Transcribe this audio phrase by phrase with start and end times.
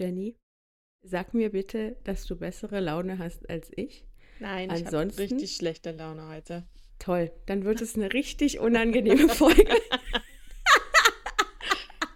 [0.00, 0.34] Jenny,
[1.02, 4.06] sag mir bitte, dass du bessere Laune hast als ich.
[4.38, 6.66] Nein, ich habe richtig schlechte Laune heute.
[6.98, 9.76] Toll, dann wird es eine richtig unangenehme Folge.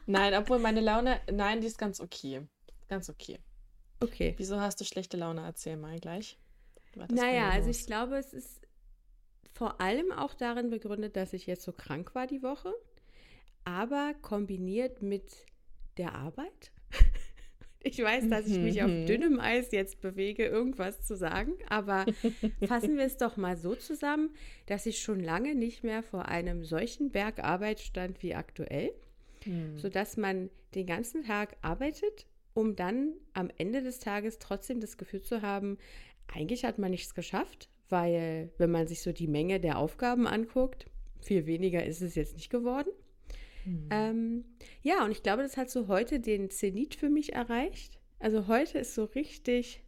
[0.07, 2.49] nein, obwohl meine Laune, nein, die ist ganz okay.
[2.89, 3.39] Ganz okay.
[4.01, 4.33] Okay.
[4.39, 5.43] Wieso hast du schlechte Laune?
[5.43, 6.39] Erzähl mal gleich.
[7.11, 8.67] Naja, also ich glaube, es ist
[9.53, 12.73] vor allem auch darin begründet, dass ich jetzt so krank war die Woche,
[13.65, 15.45] aber kombiniert mit
[15.99, 16.73] der Arbeit.
[17.87, 19.07] Ich weiß, dass ich mich auf mhm.
[19.07, 22.07] dünnem Eis jetzt bewege, irgendwas zu sagen, aber
[22.67, 24.31] fassen wir es doch mal so zusammen,
[24.67, 28.93] dass ich schon lange nicht mehr vor einem solchen Berg Arbeit stand wie aktuell,
[29.45, 29.77] mhm.
[29.77, 35.21] sodass man den ganzen Tag arbeitet, um dann am Ende des Tages trotzdem das Gefühl
[35.21, 35.77] zu haben,
[36.27, 40.87] eigentlich hat man nichts geschafft, weil wenn man sich so die Menge der Aufgaben anguckt,
[41.21, 42.91] viel weniger ist es jetzt nicht geworden.
[43.65, 43.89] Mhm.
[43.91, 44.45] Ähm,
[44.83, 47.99] ja, und ich glaube, das hat so heute den Zenit für mich erreicht.
[48.19, 49.83] Also heute ist so richtig,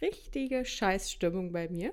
[0.00, 1.92] richtige Scheißstimmung bei mir.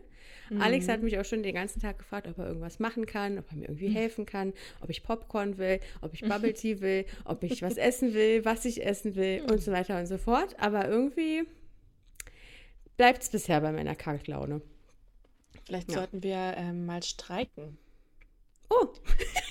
[0.50, 0.61] Mhm.
[0.61, 3.50] Alex hat mich auch schon den ganzen Tag gefragt, ob er irgendwas machen kann, ob
[3.52, 3.94] er mir irgendwie mhm.
[3.94, 8.14] helfen kann, ob ich Popcorn will, ob ich Bubble Tea will, ob ich was essen
[8.14, 10.56] will, was ich essen will und so weiter und so fort.
[10.59, 11.44] Aber irgendwie
[12.98, 14.61] bleibt es bisher bei meiner Kacklaune.
[15.66, 16.00] Vielleicht ja.
[16.00, 17.78] sollten wir ähm, mal streiken.
[18.70, 18.88] Oh!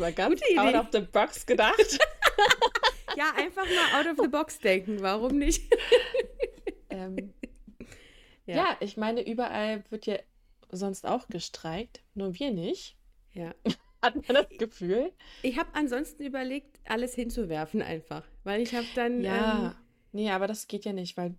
[0.00, 1.98] das war ganz out of the box gedacht.
[3.16, 5.00] ja, einfach mal out of the box denken.
[5.02, 5.70] Warum nicht?
[6.90, 7.34] ähm,
[8.46, 8.56] ja.
[8.56, 10.18] ja, ich meine, überall wird ja
[10.70, 12.96] sonst auch gestreikt, nur wir nicht.
[13.34, 13.54] Ja.
[14.02, 15.12] Hat man das Gefühl?
[15.42, 18.24] Ich habe ansonsten überlegt, alles hinzuwerfen einfach.
[18.44, 19.20] Weil ich habe dann.
[19.20, 19.66] Ja.
[19.66, 19.74] Ähm,
[20.12, 21.34] nee, aber das geht ja nicht, weil.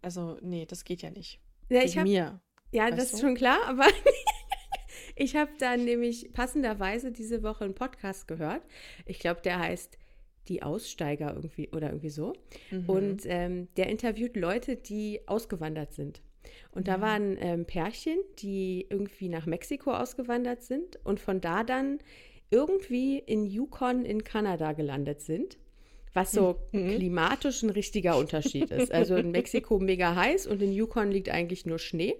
[0.00, 1.38] Also, nee, das geht ja nicht.
[1.68, 2.40] Ja, ich habe mir.
[2.72, 3.16] Ja, das du?
[3.16, 3.86] ist schon klar, aber
[5.16, 8.62] ich habe dann nämlich passenderweise diese Woche einen Podcast gehört.
[9.06, 9.98] Ich glaube, der heißt
[10.48, 12.34] Die Aussteiger irgendwie oder irgendwie so.
[12.70, 12.88] Mhm.
[12.88, 16.22] Und ähm, der interviewt Leute, die ausgewandert sind.
[16.70, 21.98] Und da waren ähm, Pärchen, die irgendwie nach Mexiko ausgewandert sind und von da dann
[22.50, 25.58] irgendwie in Yukon in Kanada gelandet sind
[26.16, 26.96] was so mhm.
[26.96, 28.90] klimatisch ein richtiger Unterschied ist.
[28.90, 32.16] Also in Mexiko mega heiß und in Yukon liegt eigentlich nur Schnee.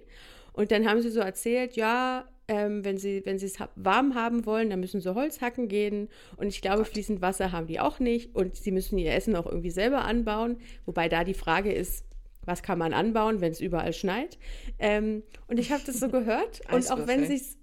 [0.53, 4.69] Und dann haben sie so erzählt, ja, ähm, wenn sie wenn es warm haben wollen,
[4.69, 6.09] dann müssen sie Holz hacken gehen.
[6.37, 8.35] Und ich glaube, fließend Wasser haben die auch nicht.
[8.35, 10.57] Und sie müssen ihr Essen auch irgendwie selber anbauen.
[10.85, 12.05] Wobei da die Frage ist,
[12.45, 14.37] was kann man anbauen, wenn es überall schneit?
[14.79, 16.61] Ähm, und ich habe das so gehört.
[16.71, 17.57] und auch wenn sich's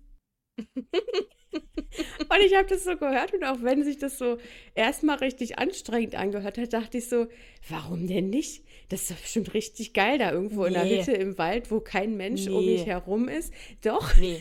[0.58, 4.38] und ich habe das so gehört und auch wenn sich das so
[4.74, 7.26] erstmal richtig anstrengend angehört hat, dachte ich so,
[7.68, 8.64] warum denn nicht?
[8.88, 10.68] Das ist doch bestimmt richtig geil da irgendwo nee.
[10.68, 12.52] in der Hütte im Wald, wo kein Mensch nee.
[12.52, 13.52] um mich herum ist.
[13.82, 14.16] Doch.
[14.16, 14.40] Nee.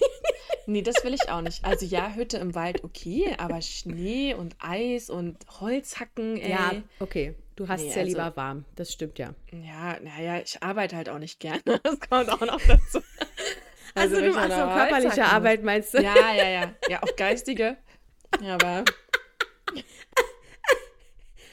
[0.68, 1.64] nee, das will ich auch nicht.
[1.64, 6.52] Also ja, Hütte im Wald, okay, aber Schnee und Eis und Holzhacken, ey.
[6.52, 7.36] Ja, okay.
[7.56, 9.36] Du hast es ja also, lieber warm, das stimmt ja.
[9.52, 11.62] Ja, naja, ich arbeite halt auch nicht gerne.
[11.84, 13.00] Das kommt auch noch dazu.
[13.96, 16.02] Also, also du machst so körperliche Arbeit, meinst du?
[16.02, 16.74] Ja, ja, ja.
[16.90, 17.78] Ja, auch geistige.
[18.42, 18.84] Aber.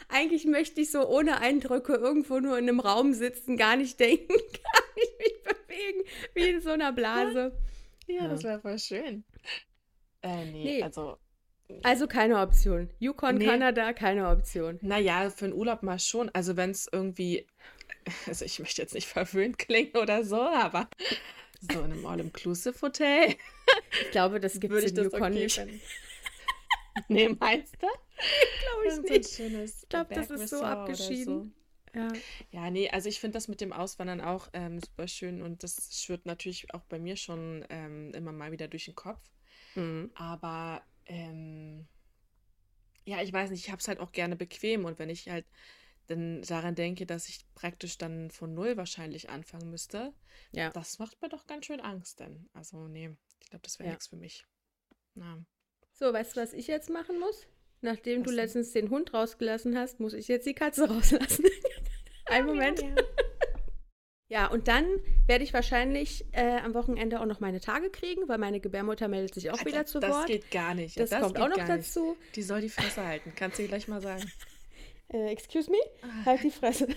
[0.09, 4.27] Eigentlich möchte ich so ohne Eindrücke irgendwo nur in einem Raum sitzen, gar nicht denken,
[4.29, 6.03] gar nicht mich bewegen,
[6.35, 7.57] wie in so einer Blase.
[8.07, 8.29] Ja, ja.
[8.29, 9.25] das wäre voll schön.
[10.23, 11.17] Äh, nee, nee, also.
[11.85, 12.91] Also keine Option.
[12.99, 13.47] Yukon, nee.
[13.47, 14.79] Kanada, keine Option.
[14.83, 16.29] Naja, für einen Urlaub mal schon.
[16.31, 17.47] Also wenn es irgendwie,
[18.27, 20.89] also ich möchte jetzt nicht verwöhnt klingen oder so, aber
[21.61, 23.37] so in einem All-Inclusive-Hotel.
[24.03, 25.61] Ich glaube, das gibt es in Yukon okay nicht.
[27.09, 27.87] nee, meinst du?
[27.87, 29.29] glaube ich nicht.
[29.29, 31.55] So ich glaube, das ist so abgeschieden.
[31.95, 31.99] So.
[31.99, 32.09] Ja.
[32.53, 36.01] ja, nee, also ich finde das mit dem Auswandern auch ähm, super schön und das
[36.01, 39.21] schwirrt natürlich auch bei mir schon ähm, immer mal wieder durch den Kopf.
[39.75, 40.11] Mhm.
[40.15, 41.87] Aber ähm,
[43.05, 45.47] ja, ich weiß nicht, ich habe es halt auch gerne bequem und wenn ich halt
[46.11, 50.13] denn daran denke, dass ich praktisch dann von null wahrscheinlich anfangen müsste,
[50.53, 50.71] ja.
[50.71, 52.49] das macht mir doch ganz schön Angst denn.
[52.53, 53.93] Also, nee, ich glaube, das wäre ja.
[53.93, 54.45] nichts für mich.
[55.15, 55.39] Ja.
[55.93, 57.47] So, weißt du, was ich jetzt machen muss?
[57.83, 61.45] Nachdem was du letztens den Hund rausgelassen hast, muss ich jetzt die Katze rauslassen.
[62.27, 62.81] Ein Moment.
[62.81, 62.95] Ja,
[64.29, 64.85] ja, und dann
[65.27, 69.35] werde ich wahrscheinlich äh, am Wochenende auch noch meine Tage kriegen, weil meine Gebärmutter meldet
[69.35, 70.23] sich auch Alter, wieder zu das Wort.
[70.23, 70.99] Das geht gar nicht.
[70.99, 72.17] Das, das kommt auch noch dazu.
[72.35, 73.33] Die soll die Fresse halten.
[73.35, 74.31] Kannst du gleich mal sagen.
[75.13, 75.79] Äh, excuse me?
[76.03, 76.25] Ah.
[76.27, 76.89] Halt die Fresse.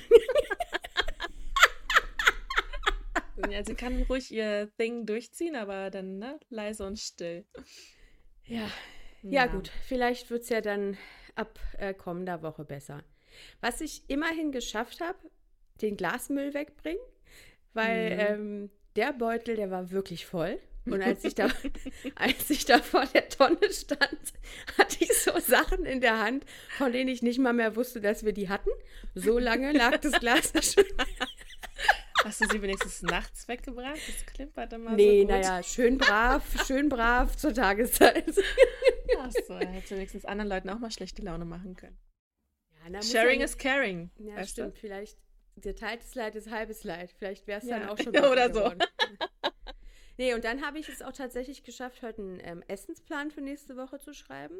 [3.49, 7.45] ja, sie kann ruhig ihr Ding durchziehen, aber dann ne, leise und still.
[8.45, 8.69] Ja.
[9.23, 9.71] Ja, ja gut.
[9.87, 10.97] Vielleicht wird es ja dann
[11.35, 13.03] ab äh, kommender Woche besser.
[13.61, 15.17] Was ich immerhin geschafft habe,
[15.81, 17.01] den Glasmüll wegbringen,
[17.73, 18.19] weil mhm.
[18.19, 20.59] ähm, der Beutel, der war wirklich voll.
[20.85, 21.47] Und als ich, da,
[22.15, 24.33] als ich da vor der Tonne stand,
[24.77, 26.45] hatte ich so Sachen in der Hand,
[26.77, 28.69] von denen ich nicht mal mehr wusste, dass wir die hatten.
[29.15, 30.83] So lange lag das Glas da schon.
[32.23, 33.99] Hast du sie wenigstens nachts weggebracht?
[34.07, 35.35] Das klimpert immer nee, so gut.
[35.35, 38.25] naja, schön brav, schön brav zur Tageszeit.
[39.19, 41.97] Ach so, hättest du wenigstens anderen Leuten auch mal schlechte Laune machen können.
[42.91, 44.09] Ja, Sharing is caring.
[44.17, 44.75] Ja, stimmt.
[44.75, 44.79] Du?
[44.79, 45.17] Vielleicht
[45.57, 47.13] geteiltes Leid ist halbes Leid.
[47.17, 47.79] Vielleicht wäre es Ja.
[47.79, 48.71] dann auch schon Oder so.
[50.17, 53.75] Nee, und dann habe ich es auch tatsächlich geschafft, heute einen ähm, Essensplan für nächste
[53.77, 54.55] Woche zu schreiben.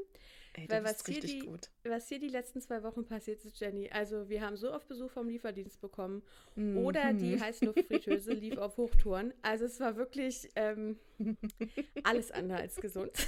[0.55, 1.69] Ey, Weil du was hier richtig die- gut.
[1.83, 3.89] Was hier die letzten zwei Wochen passiert ist, Jenny.
[3.91, 6.23] Also, wir haben so oft Besuch vom Lieferdienst bekommen.
[6.55, 7.41] Oder die Mhm.
[7.43, 9.33] Heißluftfritteuse lief auf Hochtouren.
[9.41, 10.99] Also, es war wirklich ähm,
[12.03, 13.11] alles andere als gesund.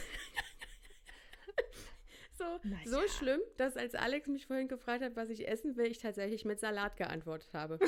[2.38, 3.08] so, Na so ja.
[3.08, 6.60] schlimm, dass als Alex mich vorhin gefragt hat, was ich essen will, ich tatsächlich mit
[6.60, 7.80] Salat geantwortet habe.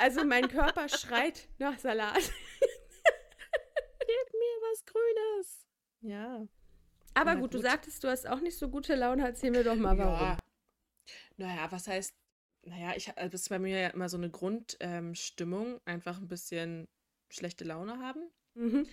[0.00, 2.16] also, mein Körper schreit nach Salat.
[4.00, 5.66] Gib mir was Grünes.
[6.00, 6.46] Ja.
[7.14, 7.66] Aber Na gut, du gut.
[7.66, 9.24] sagtest, du hast auch nicht so gute Laune.
[9.26, 10.20] Erzähl mir doch mal, warum.
[10.20, 10.38] Ja.
[11.36, 12.14] Naja, was heißt,
[12.64, 16.28] naja, ich, also das ist bei mir ja immer so eine Grundstimmung, ähm, einfach ein
[16.28, 16.86] bisschen
[17.30, 18.22] schlechte Laune haben.
[18.54, 18.86] Mhm.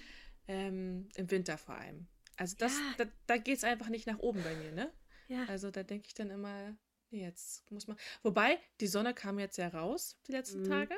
[0.47, 2.07] Ähm, Im Winter vor allem.
[2.37, 3.05] Also das, Ja.
[3.05, 4.91] da, da geht es einfach nicht nach oben bei mir, ne?
[5.27, 5.45] Ja.
[5.45, 6.75] Also da denke ich dann immer,
[7.09, 7.97] nee, jetzt muss man.
[8.23, 10.69] Wobei, die Sonne kam jetzt ja raus, die letzten Mhm.
[10.69, 10.95] Tage.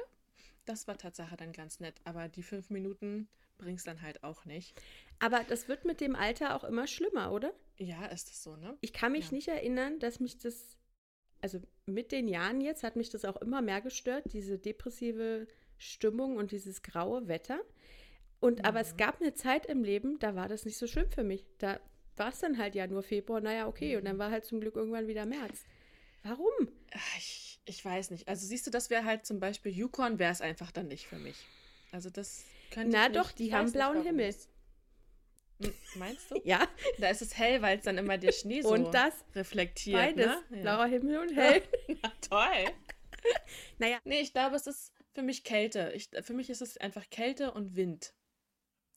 [0.66, 1.96] Das war Tatsache dann ganz nett.
[2.04, 4.80] Aber die fünf Minuten bringst dann halt auch nicht.
[5.20, 7.54] Aber das wird mit dem Alter auch immer schlimmer, oder?
[7.78, 8.78] Ja, ist das so, ne?
[8.82, 9.32] Ich kann mich Ja.
[9.32, 10.78] nicht erinnern, dass mich das,
[11.42, 15.48] also mit den Jahren jetzt hat mich das auch immer mehr gestört, diese depressive
[15.78, 17.60] Stimmung und dieses graue Wetter.
[18.40, 18.98] Und aber es Mhm.
[18.98, 21.46] gab eine Zeit im Leben, da war das nicht so schlimm für mich.
[21.60, 21.80] Da
[22.16, 23.96] war es dann halt ja nur Februar, naja, okay.
[23.98, 24.06] Und Mhm.
[24.06, 25.66] dann war halt zum Glück irgendwann wieder März.
[26.24, 26.52] Warum?
[27.18, 28.28] Ich, ich weiß nicht.
[28.28, 31.20] Also siehst du, das wäre halt zum Beispiel Yukon, wäre es einfach dann nicht für
[31.20, 31.50] mich.
[31.92, 34.34] Also das könnte Na ich doch, nicht, die haben blauen Himmel.
[34.34, 34.36] Hm,
[35.96, 36.36] Meinst du?
[36.46, 36.68] Ja,
[37.00, 39.98] Da ist es hell, weil es dann immer der Schnee so und das reflektiert.
[40.00, 40.26] beides.
[40.26, 40.44] Ne?
[40.58, 40.62] Ja.
[40.62, 41.62] Blauer Himmel und hell.
[42.02, 42.74] Na, toll.
[43.80, 44.00] Naja.
[44.06, 45.92] Nee, ich glaube, es ist für mich Kälte.
[45.96, 48.14] Ich, für mich ist es einfach Kälte und Wind.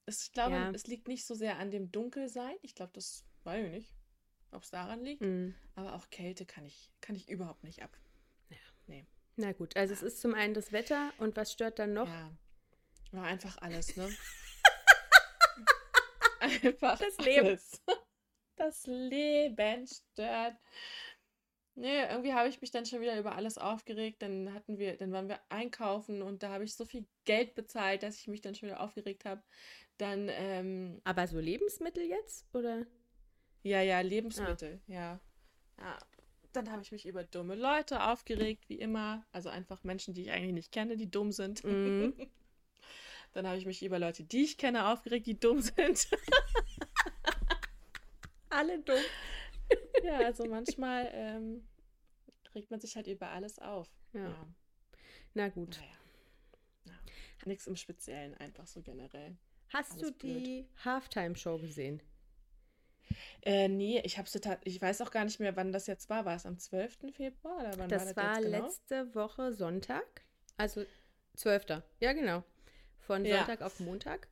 [0.07, 0.71] Es, ich glaube, Ja.
[0.71, 2.55] es liegt nicht so sehr an dem Dunkelsein.
[2.63, 3.95] Ich glaube, das weiß ich nicht,
[4.53, 5.23] ob es daran liegt.
[5.23, 5.55] Mhm.
[5.75, 7.97] Aber auch Kälte kann ich, kann ich überhaupt nicht ab.
[9.37, 12.09] Na gut, also es ist zum einen das Wetter und was stört dann noch?
[12.09, 12.31] Ja.
[13.13, 14.09] War einfach alles, ne?
[16.41, 17.47] Einfach Das Leben.
[17.47, 17.83] Alles.
[18.57, 20.55] Das Leben stört.
[21.77, 24.21] Nee, irgendwie habe ich mich dann schon wieder über alles aufgeregt.
[24.21, 28.03] Dann hatten wir, dann waren wir einkaufen und da habe ich so viel Geld bezahlt,
[28.03, 29.43] dass ich mich dann schon wieder aufgeregt habe.
[29.97, 32.55] Dann, ähm, Aber so Lebensmittel jetzt?
[32.55, 32.87] Oder?
[33.63, 35.21] ja, ja, Lebensmittel, ja.
[35.79, 35.99] Ja.
[36.53, 39.25] Dann habe ich mich über dumme Leute aufgeregt, wie immer.
[39.33, 41.65] Also einfach Menschen, die ich eigentlich nicht kenne, die dumm sind.
[41.65, 42.15] Mhm.
[43.33, 46.09] Dann habe ich mich über Leute, die ich kenne, aufgeregt, die dumm sind.
[48.49, 48.97] Alle dumm.
[50.03, 51.69] ja, also manchmal ähm,
[52.55, 53.89] regt man sich halt über alles auf.
[54.13, 54.47] Ja.
[55.35, 55.79] Na gut.
[55.79, 55.93] Naja.
[56.87, 56.93] Ja.
[57.47, 59.37] Nichts im Speziellen, einfach so generell.
[59.69, 62.03] Hast Alles du die Halftime-Show gesehen?
[63.43, 66.25] Äh, nee, ich hab's total, ich weiß auch gar nicht mehr, wann das jetzt war.
[66.25, 66.99] War es am 12.
[67.13, 68.67] Februar oder wann Das war das war jetzt genau?
[68.67, 70.25] letzte Woche Sonntag.
[70.57, 70.85] Also
[71.37, 71.83] 12.
[72.01, 72.45] Ja, genau.
[73.11, 73.39] Von Ja.
[73.39, 74.29] Sonntag auf Montag.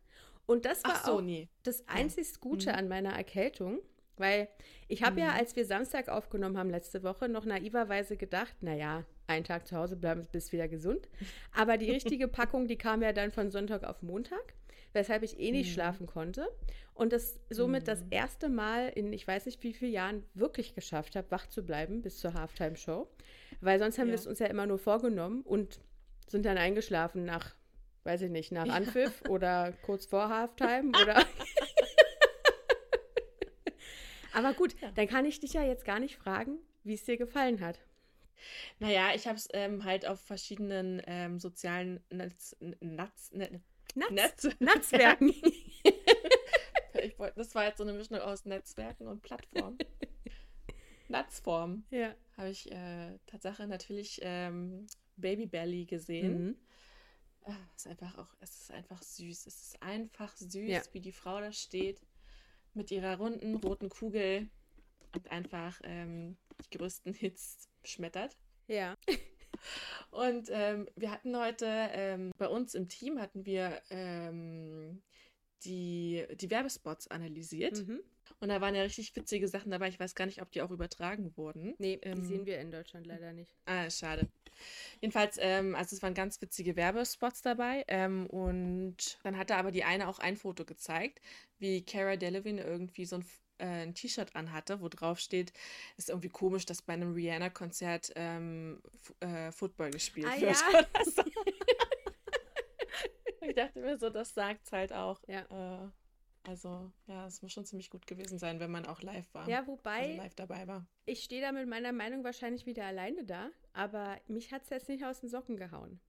[0.47, 1.49] Und das war so, auch nee.
[1.65, 2.79] das einzig Gute Mhm.
[2.79, 3.81] an meiner Erkältung.
[4.17, 4.49] Weil
[4.89, 5.39] ich habe ja, Mhm.
[5.39, 9.95] als wir Samstag aufgenommen haben letzte Woche, noch naiverweise gedacht, naja, einen Tag zu Hause
[9.97, 11.09] bleiben, bist wieder gesund.
[11.55, 14.55] Aber die richtige Packung, die kam ja dann von Sonntag auf Montag,
[14.93, 15.73] weshalb ich eh nicht Mhm.
[15.75, 16.49] schlafen konnte.
[16.95, 18.09] Und das somit das Mhm.
[18.11, 22.03] erste Mal in ich weiß nicht wie vielen Jahren wirklich geschafft habe, wach zu bleiben
[22.03, 23.07] bis zur Halftime-Show.
[23.61, 24.21] Weil sonst haben wir Ja.
[24.21, 25.79] es uns ja immer nur vorgenommen und
[26.27, 27.55] sind dann eingeschlafen nach,
[28.09, 28.73] weiß ich nicht, nach Ja.
[28.73, 31.25] Anpfiff oder kurz vor Halftime oder.
[34.33, 34.91] Aber gut, Ja.
[34.93, 37.79] dann kann ich dich ja jetzt gar nicht fragen, wie es dir gefallen hat.
[38.79, 43.61] Naja, ich habe es ähm, halt auf verschiedenen ähm, sozialen Netz, Netz, Netz,
[44.11, 45.35] Netz, Netzwerken.
[47.19, 49.77] wollt, das war jetzt so eine Mischung aus Netzwerken und Plattformen.
[51.09, 52.15] Netzform ja.
[52.37, 54.87] habe ich äh, Tatsache natürlich ähm,
[55.17, 56.47] Baby Belly gesehen.
[56.47, 56.57] Mhm.
[57.77, 59.47] Es ist einfach auch, es ist einfach süß.
[59.47, 60.83] Es ist einfach süß, Ja.
[60.93, 62.01] wie die Frau da steht
[62.75, 64.49] mit ihrer runden roten Kugel
[65.15, 68.37] und einfach ähm, die größten Hits schmettert.
[68.67, 68.97] Ja.
[70.11, 75.03] Und ähm, wir hatten heute ähm, bei uns im Team hatten wir ähm,
[75.65, 77.87] die, die Werbespots analysiert.
[77.87, 78.01] Mhm.
[78.41, 79.89] Und da waren ja richtig witzige Sachen dabei.
[79.89, 81.75] Ich weiß gar nicht, ob die auch übertragen wurden.
[81.79, 83.55] Nee, die Ähm, sehen wir in Deutschland leider nicht.
[83.65, 84.29] Ah, schade.
[85.01, 87.85] Jedenfalls, ähm, also es waren ganz witzige Werbespots dabei.
[87.89, 91.21] Ähm, und dann hat er aber die eine auch ein Foto gezeigt,
[91.59, 93.25] wie Cara Delevingne irgendwie so ein,
[93.59, 95.53] äh, ein T-Shirt anhatte, wo drauf steht,
[95.97, 98.81] ist irgendwie komisch, dass bei einem Rihanna-Konzert ähm,
[99.21, 100.57] äh, Football gespielt ah, wird.
[100.57, 101.05] Ja.
[101.05, 101.23] So.
[103.49, 105.21] ich dachte mir so, das sagt es halt auch.
[105.27, 105.85] Ja.
[105.85, 105.89] Äh,
[106.45, 109.49] also, ja, es muss schon ziemlich gut gewesen sein, wenn man auch live war.
[109.49, 110.87] Ja, wobei also live dabei war.
[111.05, 114.89] Ich stehe da mit meiner Meinung wahrscheinlich wieder alleine da, aber mich hat es jetzt
[114.89, 116.01] nicht aus den Socken gehauen.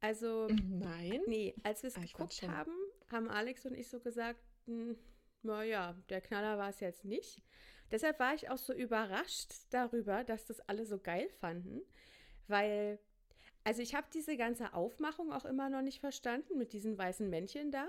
[0.00, 1.20] Also, nein.
[1.26, 2.72] Nee, als wir es ah, geguckt haben,
[3.10, 4.96] haben Alex und ich so gesagt, hm,
[5.42, 7.40] naja, der Knaller war es jetzt nicht.
[7.90, 11.82] Deshalb war ich auch so überrascht darüber, dass das alle so geil fanden,
[12.48, 12.98] weil,
[13.66, 17.72] also ich habe diese ganze Aufmachung auch immer noch nicht verstanden mit diesen weißen Männchen
[17.72, 17.88] da.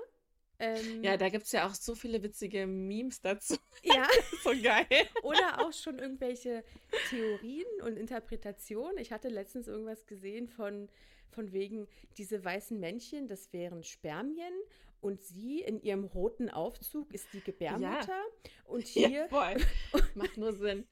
[0.57, 3.57] Ähm, ja, da gibt es ja auch so viele witzige Memes dazu.
[3.83, 4.07] Ja.
[4.43, 4.87] so geil.
[5.21, 6.63] Oder auch schon irgendwelche
[7.11, 8.97] Theorien und Interpretationen.
[8.97, 10.89] Ich hatte letztens irgendwas gesehen von,
[11.29, 14.53] von wegen, diese weißen Männchen, das wären Spermien
[15.01, 18.07] und sie in ihrem roten Aufzug ist die Gebärmutter.
[18.07, 18.51] Ja.
[18.65, 19.27] Und hier.
[19.31, 19.55] Ja.
[20.15, 20.87] Macht nur Sinn.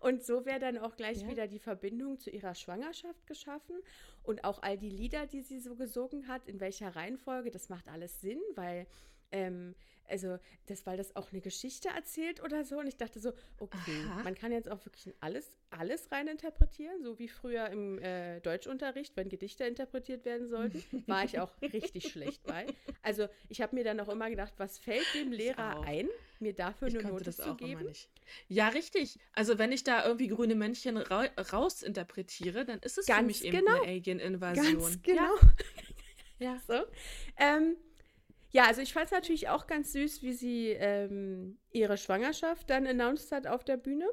[0.00, 1.28] und so wäre dann auch gleich ja.
[1.28, 3.76] wieder die Verbindung zu ihrer Schwangerschaft geschaffen.
[4.22, 7.88] Und auch all die Lieder, die sie so gesungen hat, in welcher Reihenfolge, das macht
[7.88, 8.86] alles Sinn, weil
[9.30, 9.74] ähm,
[10.08, 12.78] also das, weil das auch eine Geschichte erzählt oder so.
[12.78, 14.22] Und ich dachte so, okay, Aha.
[14.22, 19.28] man kann jetzt auch wirklich alles, alles reininterpretieren, so wie früher im äh, Deutschunterricht, wenn
[19.28, 22.66] Gedichte interpretiert werden sollten, war ich auch richtig schlecht bei.
[23.02, 26.08] Also ich habe mir dann auch immer gedacht, was fällt dem Lehrer ein,
[26.40, 27.92] mir dafür eine Note zu geben?
[28.48, 29.18] Ja, richtig.
[29.32, 33.42] Also wenn ich da irgendwie grüne Männchen ra rausinterpretiere, dann ist es Ganz für mich
[33.42, 33.58] genau.
[33.58, 34.78] eben eine Alien-Invasion.
[34.78, 35.34] Ganz genau.
[36.38, 36.54] Ja.
[36.54, 36.60] ja.
[36.68, 36.84] So.
[37.38, 37.76] Ähm,
[38.50, 42.86] ja, also ich fand es natürlich auch ganz süß, wie sie ähm, ihre Schwangerschaft dann
[42.86, 44.06] announced hat auf der Bühne.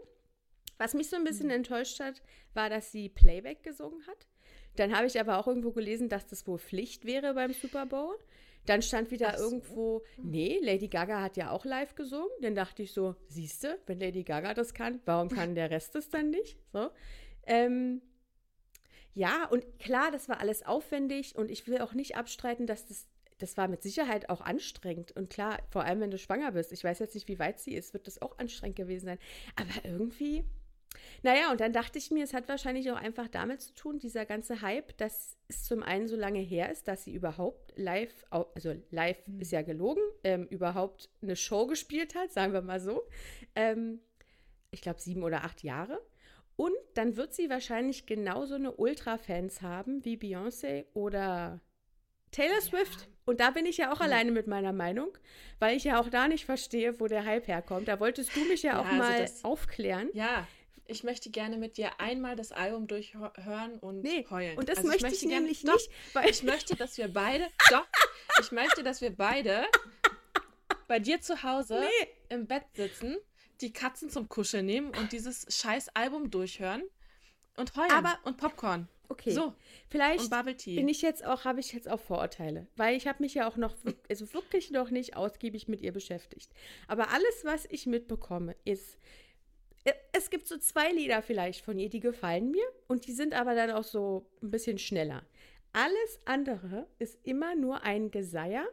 [0.77, 1.53] Was mich so ein bisschen mhm.
[1.53, 2.21] enttäuscht hat,
[2.53, 4.27] war, dass sie Playback gesungen hat.
[4.75, 8.17] Dann habe ich aber auch irgendwo gelesen, dass das wohl Pflicht wäre beim Super Bowl.
[8.65, 9.43] Dann stand wieder so.
[9.45, 12.31] irgendwo, nee, Lady Gaga hat ja auch live gesungen.
[12.41, 16.09] Dann dachte ich so, siehste, wenn Lady Gaga das kann, warum kann der Rest das
[16.09, 16.57] dann nicht?
[16.73, 16.89] So.
[17.45, 18.01] Ähm,
[19.13, 23.07] ja, und klar, das war alles aufwendig und ich will auch nicht abstreiten, dass das
[23.37, 25.11] das war mit Sicherheit auch anstrengend.
[25.11, 27.75] Und klar, vor allem wenn du schwanger bist, ich weiß jetzt nicht, wie weit sie
[27.75, 29.19] ist, wird das auch anstrengend gewesen sein.
[29.55, 30.45] Aber irgendwie,
[31.23, 34.25] naja, und dann dachte ich mir, es hat wahrscheinlich auch einfach damit zu tun, dieser
[34.25, 38.75] ganze Hype, dass es zum einen so lange her ist, dass sie überhaupt live, also
[38.91, 39.41] live mhm.
[39.41, 43.03] ist ja gelogen, ähm, überhaupt eine Show gespielt hat, sagen wir mal so.
[43.55, 43.99] Ähm,
[44.71, 46.01] ich glaube, sieben oder acht Jahre.
[46.57, 51.59] Und dann wird sie wahrscheinlich genauso eine Ultra-Fans haben wie Beyoncé oder
[52.31, 53.01] Taylor Swift.
[53.01, 53.14] Ja.
[53.25, 54.05] Und da bin ich ja auch ja.
[54.05, 55.17] alleine mit meiner Meinung,
[55.59, 57.87] weil ich ja auch da nicht verstehe, wo der Hype herkommt.
[57.87, 60.09] Da wolltest du mich ja, ja auch also mal das, aufklären.
[60.13, 60.47] Ja,
[60.87, 64.57] ich möchte gerne mit dir einmal das Album durchhören und nee, heulen.
[64.57, 67.07] Und das also möchte ich, möchte ich nämlich gerne, nicht, weil ich möchte, dass wir
[67.07, 67.87] beide, doch,
[68.39, 69.65] ich möchte, dass wir beide
[70.87, 72.07] bei dir zu Hause nee.
[72.29, 73.17] im Bett sitzen,
[73.61, 76.83] die Katzen zum Kuscheln nehmen und dieses scheiß Album durchhören
[77.57, 78.87] und heulen Aber und Popcorn.
[79.09, 79.31] Okay.
[79.31, 79.53] So.
[79.89, 80.29] Vielleicht
[80.65, 83.55] bin ich jetzt auch, habe ich jetzt auch Vorurteile, weil ich habe mich ja auch
[83.55, 83.75] noch,
[84.09, 86.51] also wirklich noch nicht ausgiebig mit ihr beschäftigt.
[86.87, 88.97] Aber alles, was ich mitbekomme, ist,
[89.83, 93.33] äh, es gibt so zwei Lieder vielleicht von ihr, die gefallen mir und die sind
[93.33, 95.23] aber dann auch so ein bisschen schneller.
[95.71, 98.65] Alles andere ist immer nur ein Geseier.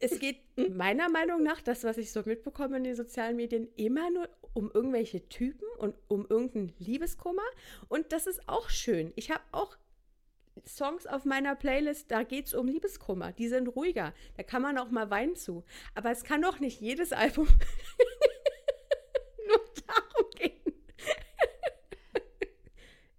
[0.00, 0.38] Es geht
[0.70, 4.70] meiner Meinung nach, das, was ich so mitbekomme in den sozialen Medien, immer nur um
[4.72, 7.42] irgendwelche Typen und um irgendeinen Liebeskummer.
[7.88, 9.12] Und das ist auch schön.
[9.14, 9.76] Ich habe auch
[10.66, 13.32] Songs auf meiner Playlist, da geht es um Liebeskummer.
[13.32, 14.14] Die sind ruhiger.
[14.36, 15.64] Da kann man auch mal weinen zu.
[15.94, 17.46] Aber es kann doch nicht jedes Album
[19.46, 20.60] nur darum gehen.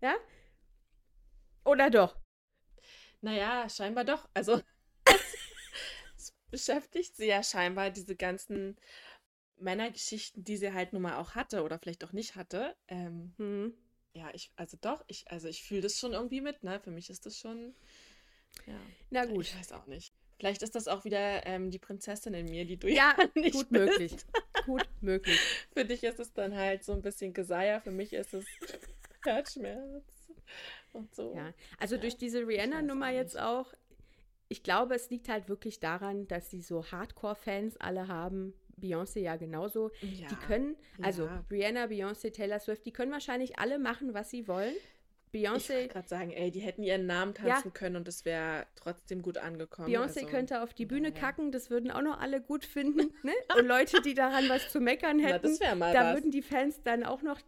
[0.02, 0.16] ja?
[1.64, 2.18] Oder doch?
[3.22, 4.28] Naja, scheinbar doch.
[4.34, 4.62] Also,
[6.16, 8.78] es beschäftigt sie ja scheinbar, diese ganzen
[9.58, 12.76] Männergeschichten, die sie halt nun mal auch hatte oder vielleicht auch nicht hatte.
[12.88, 13.74] Ähm, hm.
[14.14, 16.80] Ja, ich, also doch, ich, also ich fühle das schon irgendwie mit, ne?
[16.80, 17.74] Für mich ist das schon.
[18.66, 18.80] Ja.
[19.10, 19.46] Na gut.
[19.46, 20.14] Ich weiß auch nicht.
[20.38, 23.70] Vielleicht ist das auch wieder ähm, die Prinzessin in mir, die du ja, nicht gut
[23.70, 23.72] bist.
[23.72, 24.16] möglich.
[24.66, 25.40] Gut möglich.
[25.74, 28.46] Für dich ist es dann halt so ein bisschen Geseier, für mich ist es
[29.24, 30.04] Herzschmerz
[30.94, 31.36] und so.
[31.36, 33.72] Ja, also ja, durch diese Rihanna-Nummer jetzt auch,
[34.50, 39.36] ich glaube, es liegt halt wirklich daran, dass sie so Hardcore-Fans alle haben, Beyoncé ja
[39.36, 39.92] genauso.
[40.02, 41.46] Ja, die können, also ja.
[41.50, 44.74] Rihanna, Beyoncé, Taylor Swift, die können wahrscheinlich alle machen, was sie wollen.
[45.34, 45.56] Beyoncé.
[45.56, 47.72] Ich wollte gerade sagen, ey, die hätten ihren Namen tanzen ja.
[47.74, 49.88] können und es wäre trotzdem gut angekommen.
[49.88, 51.14] Beyoncé also, könnte auf die Bühne ja.
[51.14, 53.14] kacken, das würden auch noch alle gut finden.
[53.24, 53.34] Ne?
[53.58, 56.16] Und Leute, die daran was zu meckern hätten, Na, da was.
[56.16, 57.40] würden die Fans dann auch noch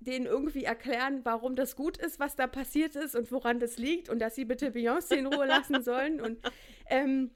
[0.00, 4.08] denen irgendwie erklären, warum das gut ist, was da passiert ist und woran das liegt
[4.08, 6.20] und dass sie bitte Beyoncé in Ruhe lassen sollen.
[6.20, 6.38] Und
[6.88, 7.30] ähm,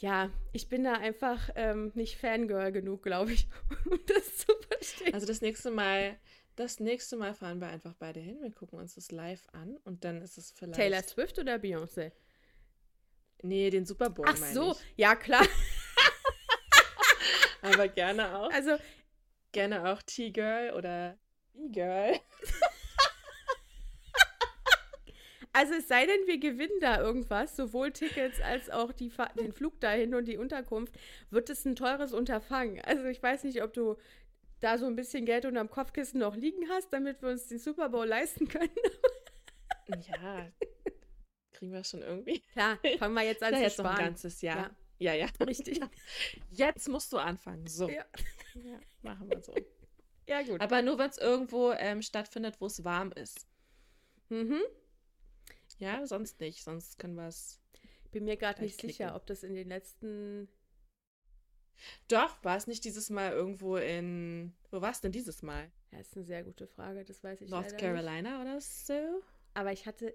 [0.00, 3.46] ja, ich bin da einfach ähm, nicht Fangirl genug, glaube ich,
[3.90, 5.14] um das zu verstehen.
[5.14, 6.18] Also das nächste Mal,
[6.56, 8.38] das nächste Mal fahren wir einfach beide hin.
[8.40, 10.74] Wir gucken uns das live an und dann ist es vielleicht.
[10.74, 12.12] Taylor Swift oder Beyoncé?
[13.42, 14.26] Nee, den Super Bowl.
[14.28, 14.78] Ach so, ich.
[14.96, 15.46] ja klar.
[17.62, 18.50] Aber gerne auch.
[18.52, 18.76] Also
[19.52, 21.18] gerne auch T-Girl oder
[21.54, 22.18] E-Girl.
[25.52, 29.80] Also es sei denn, wir gewinnen da irgendwas, sowohl Tickets als auch die, den Flug
[29.80, 30.94] dahin und die Unterkunft,
[31.30, 32.80] wird es ein teures Unterfangen.
[32.82, 33.96] Also ich weiß nicht, ob du
[34.60, 37.88] da so ein bisschen Geld unterm Kopfkissen noch liegen hast, damit wir uns den Super
[37.88, 38.70] Bowl leisten können.
[40.06, 40.46] ja,
[41.52, 42.40] kriegen wir schon irgendwie.
[42.52, 43.92] Klar, fangen wir jetzt an ja, zu jetzt sparen.
[43.92, 44.70] Noch ein ganzes Jahr.
[44.98, 45.26] Ja, ja.
[45.26, 45.46] ja.
[45.46, 45.80] Richtig.
[46.50, 47.66] Jetzt musst du anfangen.
[47.66, 47.88] So.
[47.88, 48.04] Ja.
[48.54, 49.54] ja machen wir so.
[50.26, 50.60] Ja, gut.
[50.60, 53.46] Aber nur, wenn es irgendwo ähm, stattfindet, wo es warm ist.
[54.28, 54.60] Mhm.
[55.80, 56.62] Ja, sonst nicht.
[56.62, 57.60] Sonst können wir es.
[58.04, 58.96] Ich bin mir gerade nicht klicken.
[58.96, 60.48] sicher, ob das in den letzten.
[62.08, 64.52] Doch, war es nicht dieses Mal irgendwo in.
[64.70, 65.70] Wo war es denn dieses Mal?
[65.90, 68.40] Ja, ist eine sehr gute Frage, das weiß ich North Carolina nicht.
[68.40, 69.22] oder so?
[69.54, 70.14] Aber ich hatte.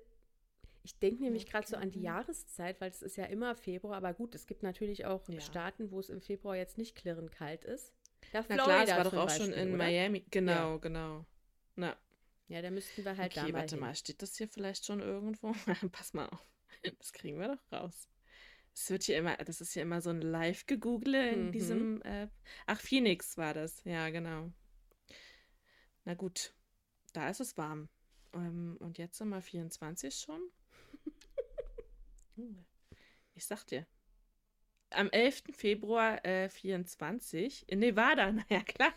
[0.84, 4.14] Ich denke nämlich gerade so an die Jahreszeit, weil es ist ja immer Februar, aber
[4.14, 5.40] gut, es gibt natürlich auch ja.
[5.40, 7.92] Staaten, wo es im Februar jetzt nicht klirrend kalt ist.
[8.32, 9.78] Ja, Na klar, es war doch auch Beispiel, schon in oder?
[9.78, 10.24] Miami.
[10.30, 10.78] Genau, ja.
[10.78, 11.26] genau.
[11.76, 11.98] Na,
[12.48, 13.80] ja, da müssten wir halt okay, da mal warte hin.
[13.82, 15.54] mal, steht das hier vielleicht schon irgendwo?
[15.92, 16.46] Pass mal auf.
[17.00, 18.08] Das kriegen wir doch raus.
[18.74, 21.52] Es wird hier immer, das ist hier immer so ein Live-Gegoogle in mhm.
[21.52, 22.28] diesem, äh,
[22.68, 24.52] ach, Phoenix war das, ja, genau.
[26.04, 26.54] Na gut,
[27.14, 27.90] da ist es warm.
[28.34, 30.42] Ähm, und jetzt sind wir 24 schon.
[33.34, 33.88] ich sag dir.
[34.92, 35.44] Am 11.
[35.52, 38.32] Februar äh, 24 in Nevada.
[38.32, 38.94] Na ja, klar.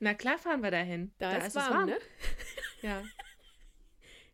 [0.00, 1.12] Na klar fahren wir dahin.
[1.18, 1.98] Da, da ist, ist warm, es warm, ne?
[2.82, 3.02] Ja.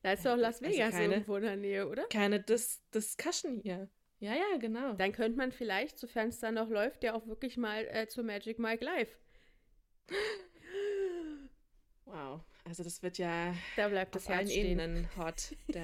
[0.02, 2.04] Da ist doch Las also Vegas also keine, irgendwo in der Nähe, oder?
[2.08, 3.88] Keine Dis Discussion hier.
[4.20, 4.92] Ja, ja, genau.
[4.94, 8.24] Dann könnte man vielleicht, sofern es dann noch läuft, ja auch wirklich mal äh, zur
[8.24, 9.18] Magic Mike live.
[12.06, 12.42] Wow.
[12.64, 14.78] Also das wird ja da bleibt das Herz stehen.
[14.78, 15.56] Ebenen hot.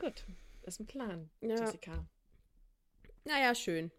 [0.00, 0.24] Gut,
[0.68, 1.56] ist ein Plan, ja.
[1.56, 2.06] Jessica.
[3.24, 3.90] Naja, schön.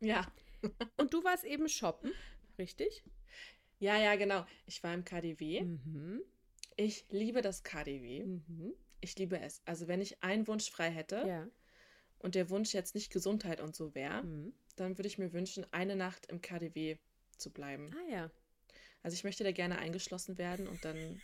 [0.00, 0.26] Ja.
[0.96, 2.12] Und du warst eben shoppen,
[2.58, 3.04] richtig?
[3.78, 4.44] Ja, ja, genau.
[4.66, 5.62] Ich war im KDW.
[5.62, 6.22] Mhm.
[6.76, 8.24] Ich liebe das KDW.
[8.24, 8.74] Mhm.
[9.00, 9.62] Ich liebe es.
[9.64, 11.48] Also wenn ich einen Wunsch frei hätte ja.
[12.18, 14.52] und der Wunsch jetzt nicht Gesundheit und so wäre, mhm.
[14.76, 16.98] dann würde ich mir wünschen, eine Nacht im KDW
[17.36, 17.90] zu bleiben.
[17.94, 18.30] Ah ja.
[19.02, 21.20] Also ich möchte da gerne eingeschlossen werden und dann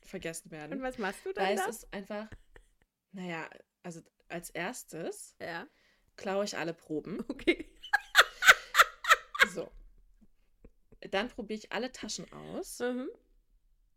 [0.00, 0.72] vergessen werden.
[0.78, 1.46] Und was machst du dann?
[1.46, 1.68] Weil da?
[1.68, 2.28] es ist einfach,
[3.12, 3.48] naja,
[3.82, 5.66] also als erstes ja.
[6.16, 7.24] klaue ich alle Proben.
[7.28, 7.66] Okay.
[9.52, 9.70] so.
[11.10, 13.08] Dann probiere ich alle Taschen aus mhm.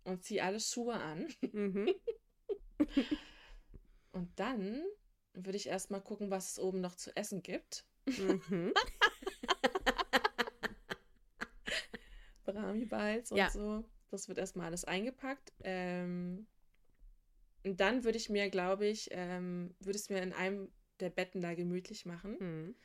[0.05, 1.27] und ziehe alle Schuhe an.
[1.51, 1.93] Mhm.
[4.13, 4.83] und dann
[5.33, 7.85] würde ich erstmal gucken, was es oben noch zu essen gibt.
[8.05, 8.73] Mhm.
[12.45, 13.49] Brahmi-Balls und ja.
[13.49, 13.83] so.
[14.11, 15.51] Das wird erstmal alles eingepackt.
[15.63, 16.45] Ähm,
[17.63, 21.41] und dann würde ich mir, glaube ich, ähm, würde es mir in einem der Betten
[21.41, 22.37] da gemütlich machen.
[22.39, 22.75] Mhm.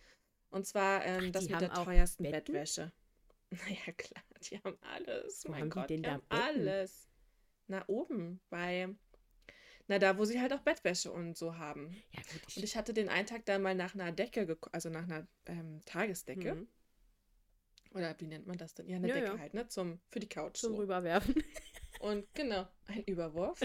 [0.50, 2.52] Und zwar ähm, Ach, das mit der teuersten Betten?
[2.52, 2.92] Bettwäsche.
[3.50, 5.42] Naja, klar, die haben alles.
[5.46, 7.08] Wo mein haben Gott, die, die haben alles.
[7.66, 8.94] Na, oben, bei.
[9.86, 11.96] Na, da, wo sie halt auch Bettwäsche und so haben.
[12.12, 14.90] Ja, gut, ich und ich hatte den einen Tag da mal nach einer Decke, also
[14.90, 16.56] nach einer ähm, Tagesdecke.
[16.56, 16.68] Mhm.
[17.94, 18.86] Oder wie nennt man das denn?
[18.86, 19.38] Ja, eine ja, Decke ja.
[19.38, 19.66] halt, ne?
[19.68, 20.58] Zum, für die Couch.
[20.58, 20.82] Zum so.
[20.82, 21.42] Rüberwerfen.
[22.00, 23.60] Und genau, ein Überwurf.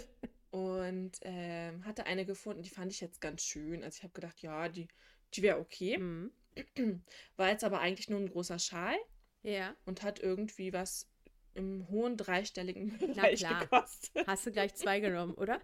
[0.54, 3.84] Und ähm, hatte eine gefunden, die fand ich jetzt ganz schön.
[3.84, 4.88] Also ich habe gedacht, ja, die,
[5.34, 5.98] die wäre okay.
[5.98, 6.32] Mhm.
[7.38, 8.96] War jetzt aber eigentlich nur ein großer Schal.
[9.42, 9.76] Ja.
[9.86, 11.10] Und hat irgendwie was
[11.56, 14.28] im hohen dreistelligen Bereich gekostet.
[14.28, 15.60] Hast du gleich zwei genommen, oder?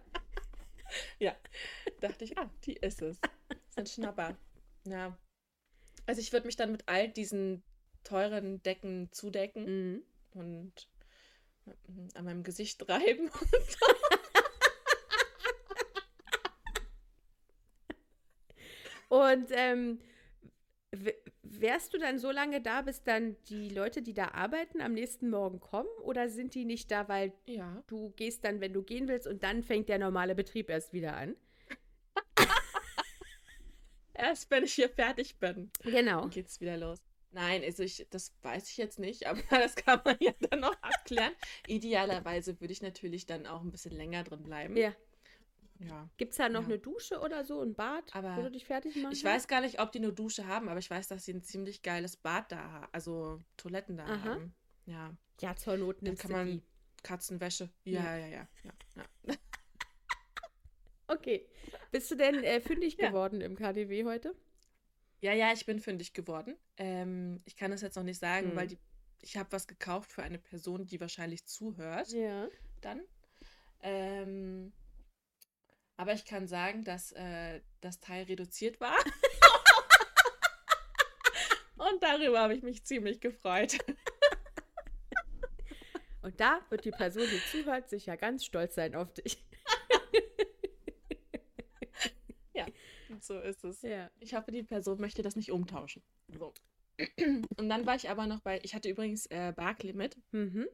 [1.20, 1.36] ja.
[2.00, 3.20] Dachte ich, ah, die ist es.
[3.20, 4.36] Das ist ein Schnapper.
[4.88, 5.16] Ja.
[6.06, 7.62] Also ich würde mich dann mit all diesen
[8.02, 10.02] teuren Decken zudecken mhm.
[10.32, 10.88] und
[12.14, 13.28] an meinem Gesicht reiben.
[13.40, 13.78] und
[19.10, 19.98] ähm,
[21.42, 25.30] wärst du dann so lange da, bis dann die Leute, die da arbeiten, am nächsten
[25.30, 25.88] Morgen kommen?
[26.02, 27.82] Oder sind die nicht da, weil ja.
[27.86, 31.16] du gehst dann, wenn du gehen willst, und dann fängt der normale Betrieb erst wieder
[31.16, 31.36] an?
[34.14, 35.70] erst wenn ich hier fertig bin.
[35.82, 36.22] Genau.
[36.22, 36.98] Dann geht's wieder los.
[37.32, 40.74] Nein, also ich, das weiß ich jetzt nicht, aber das kann man ja dann noch
[40.82, 41.32] abklären.
[41.66, 44.76] Idealerweise würde ich natürlich dann auch ein bisschen länger drin bleiben.
[44.76, 44.92] Ja.
[45.80, 46.08] Ja.
[46.18, 46.66] Gibt es da noch ja.
[46.66, 49.16] eine Dusche oder so, ein Bad, aber wo du dich fertig machst?
[49.16, 51.42] Ich weiß gar nicht, ob die eine Dusche haben, aber ich weiß, dass sie ein
[51.42, 54.24] ziemlich geiles Bad da haben, also Toiletten da Aha.
[54.24, 54.54] haben.
[54.86, 55.16] ja.
[55.40, 56.62] Ja, zur Not nimmst kann man die.
[57.02, 57.70] Katzenwäsche.
[57.84, 58.48] Ja, ja, ja, ja.
[58.94, 59.34] ja, ja.
[61.08, 61.48] okay.
[61.90, 64.34] Bist du denn äh, fündig geworden im KDW heute?
[65.20, 66.56] Ja, ja, ich bin fündig geworden.
[66.76, 68.56] Ähm, ich kann das jetzt noch nicht sagen, hm.
[68.56, 68.78] weil die,
[69.22, 72.08] ich habe was gekauft für eine Person, die wahrscheinlich zuhört.
[72.12, 72.48] Ja.
[72.82, 73.02] Dann.
[73.82, 74.72] Ähm,
[76.00, 78.96] aber ich kann sagen, dass äh, das Teil reduziert war.
[81.76, 83.76] Und darüber habe ich mich ziemlich gefreut.
[86.22, 89.44] Und da wird die Person, die zuhört, sicher ganz stolz sein auf dich.
[92.54, 92.64] ja,
[93.20, 93.82] so ist es.
[93.82, 94.10] Ja.
[94.20, 96.02] Ich hoffe, die Person möchte das nicht umtauschen.
[96.28, 96.54] So.
[97.58, 100.16] Und dann war ich aber noch bei, ich hatte übrigens äh, Barclay mit.
[100.32, 100.66] Mhm.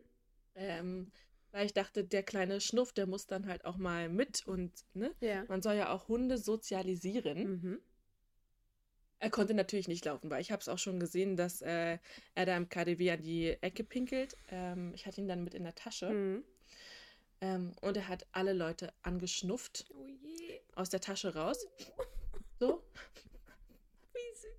[0.54, 1.10] Ähm,
[1.56, 5.10] weil ich dachte, der kleine Schnuff, der muss dann halt auch mal mit und, ne?
[5.20, 5.42] Ja.
[5.48, 7.38] Man soll ja auch Hunde sozialisieren.
[7.38, 7.80] Mhm.
[9.20, 11.96] Er konnte natürlich nicht laufen, weil ich habe es auch schon gesehen, dass äh,
[12.34, 14.36] er da im KDW an die Ecke pinkelt.
[14.50, 16.10] Ähm, ich hatte ihn dann mit in der Tasche.
[16.10, 16.44] Mhm.
[17.40, 19.86] Ähm, und er hat alle Leute angeschnufft.
[19.94, 20.06] Oh.
[20.74, 21.66] Aus der Tasche raus.
[22.58, 22.82] So.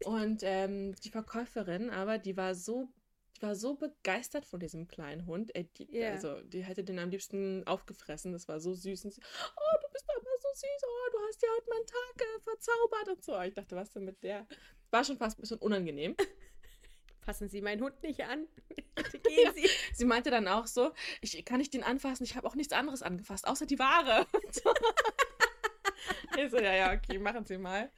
[0.05, 2.89] Und ähm, die Verkäuferin, aber die war so
[3.37, 5.55] ich war so begeistert von diesem kleinen Hund.
[5.55, 6.13] Ey, die, yeah.
[6.13, 8.33] Also, die hätte den am liebsten aufgefressen.
[8.33, 9.05] Das war so süß.
[9.05, 10.81] Und sie, oh, du bist aber so süß.
[10.83, 13.39] Oh, du hast ja heute meinen Tag äh, verzaubert und so.
[13.41, 14.47] Ich dachte, was denn mit der?
[14.89, 16.15] War schon fast ein bisschen unangenehm.
[17.21, 18.47] Fassen Sie meinen Hund nicht an.
[18.95, 19.69] Gehen Sie.
[19.93, 22.23] sie meinte dann auch so, ich kann nicht den anfassen.
[22.23, 24.25] Ich habe auch nichts anderes angefasst, außer die Ware.
[26.39, 27.91] ich so, ja, ja, okay, machen Sie mal.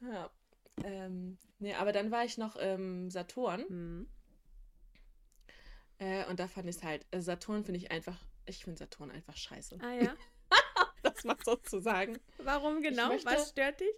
[0.00, 0.30] Ja.
[0.84, 3.64] Ähm, nee, aber dann war ich noch im Saturn.
[3.68, 4.10] Mhm.
[5.98, 9.10] Äh, und da fand ich es halt, äh, Saturn finde ich einfach, ich finde Saturn
[9.10, 9.78] einfach scheiße.
[9.80, 10.16] Ah ja?
[11.02, 12.18] das mal so zu sagen.
[12.38, 13.08] Warum genau?
[13.08, 13.94] Möchte, Was stört dich?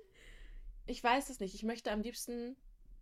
[0.87, 1.54] Ich weiß es nicht.
[1.54, 2.56] Ich möchte am liebsten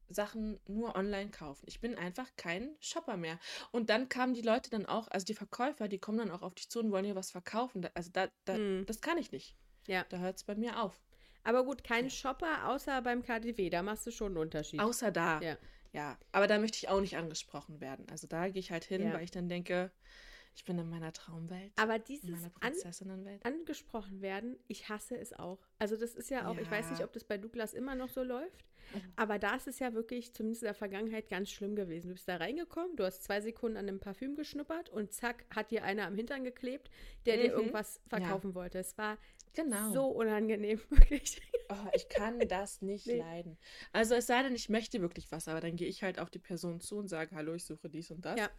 [0.08, 1.64] Sachen nur online kaufen.
[1.68, 3.38] Ich bin einfach kein Shopper mehr.
[3.72, 6.54] Und dann kamen die Leute dann auch, also die Verkäufer, die kommen dann auch auf
[6.54, 7.86] dich zu und wollen dir was verkaufen.
[7.94, 8.84] Also da, da hm.
[8.86, 9.56] das kann ich nicht.
[9.86, 10.04] Ja.
[10.08, 11.00] Da hört es bei mir auf.
[11.44, 14.80] Aber gut, kein Shopper außer beim KDW, da machst du schon einen Unterschied.
[14.80, 15.40] Außer da.
[15.40, 15.56] Ja.
[15.92, 18.06] Ja, aber da möchte ich auch nicht angesprochen werden.
[18.10, 19.14] Also da gehe ich halt hin, ja.
[19.14, 19.90] weil ich dann denke,
[20.54, 21.72] ich bin in meiner Traumwelt.
[21.76, 22.72] Aber dieses an
[23.42, 25.58] angesprochen werden, ich hasse es auch.
[25.78, 26.62] Also das ist ja auch, ja.
[26.62, 28.64] ich weiß nicht, ob das bei Douglas immer noch so läuft,
[29.16, 32.08] aber da ist es ja wirklich, zumindest in der Vergangenheit, ganz schlimm gewesen.
[32.08, 35.70] Du bist da reingekommen, du hast zwei Sekunden an einem Parfüm geschnuppert und zack, hat
[35.70, 36.90] dir einer am Hintern geklebt,
[37.26, 37.40] der mhm.
[37.40, 38.54] dir irgendwas verkaufen ja.
[38.54, 38.78] wollte.
[38.78, 39.18] Es war
[39.56, 39.92] genau.
[39.92, 41.40] so unangenehm, wirklich.
[41.68, 43.18] Oh, ich kann das nicht nee.
[43.18, 43.58] leiden.
[43.92, 46.38] Also es sei denn, ich möchte wirklich was, aber dann gehe ich halt auf die
[46.38, 48.38] Person zu und sage, hallo, ich suche dies und das.
[48.38, 48.50] Ja.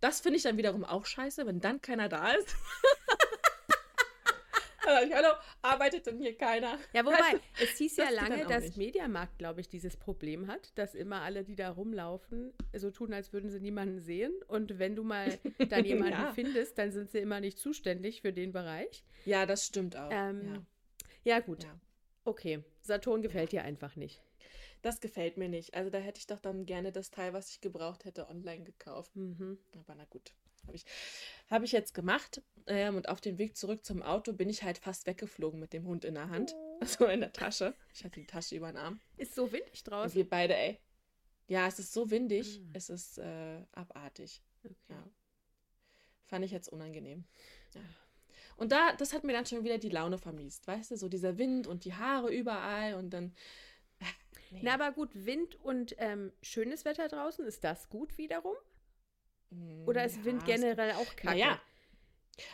[0.00, 2.54] Das finde ich dann wiederum auch scheiße, wenn dann keiner da ist.
[4.86, 6.78] Hallo, arbeitet denn hier keiner?
[6.92, 10.94] Ja, wobei, also, es hieß ja lange, dass Mediamarkt, glaube ich, dieses Problem hat, dass
[10.94, 14.32] immer alle, die da rumlaufen, so tun, als würden sie niemanden sehen.
[14.48, 15.38] Und wenn du mal
[15.70, 16.32] dann jemanden ja.
[16.32, 19.04] findest, dann sind sie immer nicht zuständig für den Bereich.
[19.24, 20.10] Ja, das stimmt auch.
[20.12, 20.66] Ähm,
[21.24, 21.36] ja.
[21.36, 21.40] ja.
[21.40, 21.64] gut.
[21.64, 21.80] Ja.
[22.24, 24.22] Okay, Saturn gefällt dir einfach nicht.
[24.82, 25.74] Das gefällt mir nicht.
[25.74, 29.16] Also da hätte ich doch dann gerne das Teil, was ich gebraucht hätte, online gekauft.
[29.16, 29.58] Mhm.
[29.78, 30.34] Aber na gut.
[30.66, 30.84] Habe ich,
[31.48, 32.42] hab ich jetzt gemacht.
[32.66, 35.86] Ähm, und auf dem Weg zurück zum Auto bin ich halt fast weggeflogen mit dem
[35.86, 36.54] Hund in der Hand.
[36.80, 37.72] Also in der Tasche.
[37.94, 39.00] Ich hatte die Tasche über den Arm.
[39.16, 40.10] Ist so windig draußen.
[40.10, 40.80] Und wir beide, ey.
[41.46, 42.60] Ja, es ist so windig.
[42.60, 42.70] Mhm.
[42.74, 44.42] Es ist äh, abartig.
[44.64, 44.74] Okay.
[44.88, 45.08] Ja.
[46.26, 47.24] Fand ich jetzt unangenehm.
[47.74, 47.80] Ja.
[48.56, 51.38] Und da, das hat mir dann schon wieder die Laune vermiest, weißt du, so dieser
[51.38, 53.34] Wind und die Haare überall und dann.
[54.00, 54.04] Äh,
[54.50, 54.60] nee.
[54.62, 58.56] Na, aber gut, Wind und ähm, schönes Wetter draußen, ist das gut wiederum?
[59.86, 61.26] Oder ist ja, Wind generell auch kacke?
[61.26, 61.60] Naja.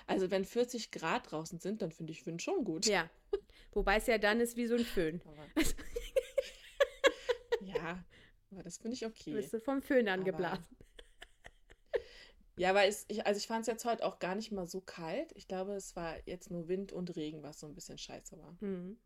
[0.07, 2.87] Also wenn 40 Grad draußen sind, dann finde ich Wind schon gut.
[2.87, 3.09] Ja.
[3.72, 5.22] Wobei es ja dann ist wie so ein Föhn.
[7.62, 8.05] ja,
[8.50, 9.33] aber das finde ich okay.
[9.33, 10.76] Bist du vom Föhn angeblasen.
[12.57, 14.83] Ja, weil es, ich, also ich fand es jetzt heute auch gar nicht mal so
[14.83, 15.33] kalt.
[15.35, 18.55] Ich glaube, es war jetzt nur Wind und Regen, was so ein bisschen scheiße war.
[18.61, 18.98] Mhm.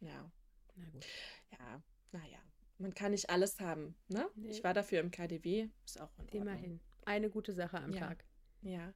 [0.00, 0.30] Ja.
[0.76, 1.04] Na gut.
[1.50, 2.38] Ja, naja.
[2.78, 4.30] Man kann nicht alles haben, ne?
[4.36, 4.50] Nee.
[4.50, 6.42] Ich war dafür im KDW, ist auch in Ordnung.
[6.42, 6.80] Immerhin.
[7.08, 8.00] Eine gute Sache am ja.
[8.00, 8.24] Tag.
[8.60, 8.92] Ja.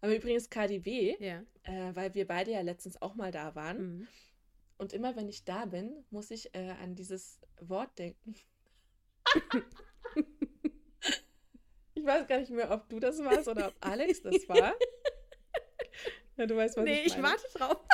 [0.00, 1.44] Aber übrigens KDW, ja.
[1.62, 3.98] äh, weil wir beide ja letztens auch mal da waren.
[3.98, 4.08] Mhm.
[4.76, 8.34] Und immer wenn ich da bin, muss ich äh, an dieses Wort denken.
[11.94, 14.74] Ich weiß gar nicht mehr, ob du das warst oder ob Alex das war.
[16.36, 17.36] Ja, du weißt, was nee, ich meine.
[17.36, 17.86] Nee, ich warte drauf.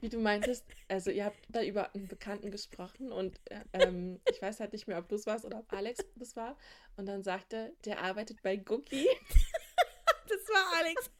[0.00, 3.40] Wie du meintest, also ihr habt da über einen Bekannten gesprochen und
[3.72, 6.56] ähm, ich weiß halt nicht mehr, ob du es warst oder ob Alex das war.
[6.96, 9.08] Und dann sagte, der arbeitet bei Gookie.
[10.28, 11.10] das war Alex.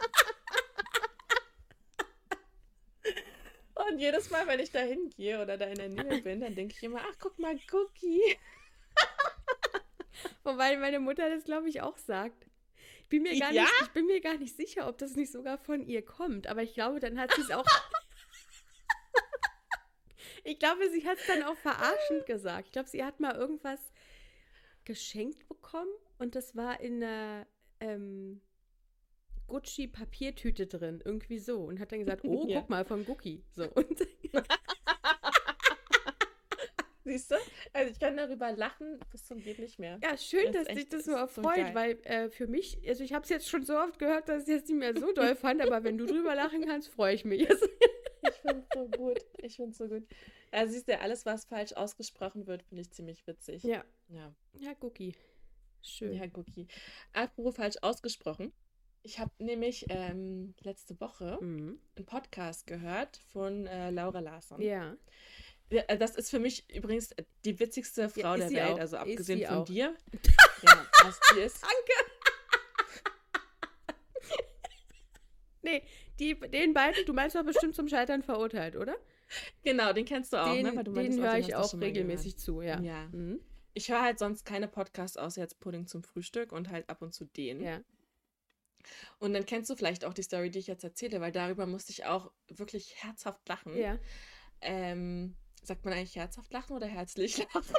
[3.91, 6.75] Und jedes Mal, wenn ich da hingehe oder da in der Nähe bin, dann denke
[6.77, 8.37] ich immer, ach, guck mal, Cookie.
[10.43, 12.47] Wobei meine Mutter das, glaube ich, auch sagt.
[13.03, 13.63] Ich bin, mir gar ja?
[13.63, 16.47] nicht, ich bin mir gar nicht sicher, ob das nicht sogar von ihr kommt.
[16.49, 17.65] Aber ich glaube, dann hat sie es auch.
[20.49, 22.67] Ich glaube, sie hat es dann auch verarschend gesagt.
[22.67, 23.93] Ich glaube, sie hat mal irgendwas
[24.85, 27.47] geschenkt bekommen und das war in einer
[27.81, 28.41] ähm,
[29.47, 31.03] Gucci-Papiertüte drin.
[31.05, 31.61] Irgendwie so.
[31.61, 32.61] Und hat dann gesagt: Oh, ja.
[32.61, 33.45] guck mal, vom Gucci.
[33.55, 33.69] So.
[33.71, 33.99] Und
[37.09, 37.37] Siehst du?
[37.73, 39.99] Also ich kann darüber lachen bis zum geht nicht mehr.
[40.03, 43.15] Ja, schön, das dass dich das so erfreut, so weil äh, für mich, also ich
[43.15, 45.35] habe es jetzt schon so oft gehört, dass ich es jetzt nicht mehr so doll
[45.35, 47.41] fand, aber wenn du drüber lachen kannst, freue ich mich.
[47.49, 49.25] ich finde es so gut.
[49.39, 50.07] Ich finde es so gut.
[50.51, 53.63] Also siehst du, alles, was falsch ausgesprochen wird, finde ich ziemlich witzig.
[53.63, 53.85] Ja.
[54.09, 55.15] Ja, ja Gucki.
[55.81, 56.13] Schön.
[56.13, 56.67] Ja, Gucki.
[57.15, 58.53] Apropos falsch ausgesprochen.
[59.03, 61.81] Ich habe nämlich ähm, letzte Woche mhm.
[61.97, 64.61] einen Podcast gehört von äh, Laura Larsson.
[64.61, 64.97] Ja.
[65.71, 68.79] Äh, das ist für mich übrigens die witzigste Frau ja, der Welt, auch.
[68.79, 69.65] also abgesehen von auch.
[69.65, 69.95] dir.
[70.63, 71.63] ja, was die ist.
[71.63, 71.93] Danke.
[75.63, 75.83] nee,
[76.19, 78.97] die, den beiden, du meinst doch bestimmt zum Scheitern verurteilt, oder?
[79.63, 80.85] Genau, den kennst du auch, den, ne?
[80.85, 82.81] Den höre ich auch regelmäßig zu, ja.
[82.81, 83.09] ja.
[83.13, 83.41] Mhm.
[83.75, 87.13] Ich höre halt sonst keine Podcasts außer jetzt Pudding zum Frühstück und halt ab und
[87.13, 87.61] zu den.
[87.61, 87.81] Ja.
[89.19, 91.93] Und dann kennst du vielleicht auch die Story, die ich jetzt erzähle, weil darüber musste
[91.93, 93.77] ich auch wirklich herzhaft lachen.
[93.77, 93.99] Ja.
[94.63, 97.75] Ähm, Sagt man eigentlich herzhaft lachen oder herzlich lachen?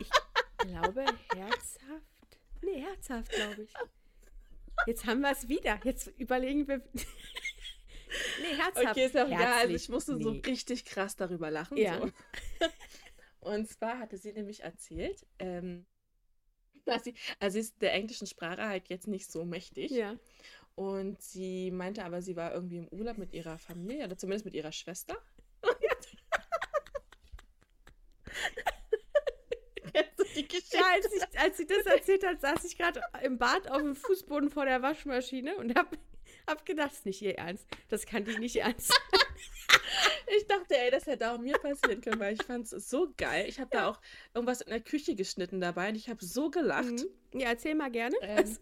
[0.00, 0.10] Ich
[0.58, 2.40] glaube herzhaft.
[2.62, 3.72] Nee, herzhaft, glaube ich.
[4.86, 5.80] Jetzt haben wir es wieder.
[5.84, 6.78] Jetzt überlegen wir.
[6.94, 8.90] nee, herzhaft.
[8.90, 9.52] Okay, ist auch egal.
[9.60, 10.22] Also ich musste nee.
[10.22, 11.76] so richtig krass darüber lachen.
[11.76, 12.00] Ja.
[12.00, 12.10] So.
[13.40, 15.86] Und zwar hatte sie nämlich erzählt, ähm,
[16.84, 19.90] dass sie, also sie ist der englischen Sprache halt jetzt nicht so mächtig.
[19.90, 20.16] Ja.
[20.74, 24.54] Und sie meinte aber, sie war irgendwie im Urlaub mit ihrer Familie oder zumindest mit
[24.54, 25.16] ihrer Schwester.
[30.36, 30.76] die Geschichte.
[30.76, 33.96] Ja, als, ich, als sie das erzählt hat, saß ich gerade im Bad auf dem
[33.96, 35.96] Fußboden vor der Waschmaschine und hab,
[36.46, 37.66] hab gedacht, das ist nicht ihr Ernst.
[37.88, 38.92] Das kann die nicht ernst.
[40.36, 43.46] ich dachte, ey, das hätte auch mir passieren können, weil ich fand es so geil.
[43.48, 44.00] Ich habe da auch
[44.34, 46.90] irgendwas in der Küche geschnitten dabei und ich habe so gelacht.
[47.32, 47.40] Mhm.
[47.40, 48.16] Ja, erzähl mal gerne.
[48.22, 48.58] Ähm,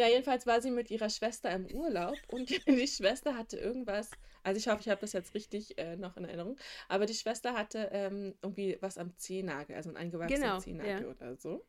[0.00, 4.10] ja, jedenfalls war sie mit ihrer Schwester im Urlaub und die Schwester hatte irgendwas
[4.42, 6.56] also ich hoffe, ich habe das jetzt richtig äh, noch in Erinnerung.
[6.88, 11.08] Aber die Schwester hatte ähm, irgendwie was am Zehennagel, also ein eingewachsener genau, Zehennagel ja.
[11.08, 11.64] oder so.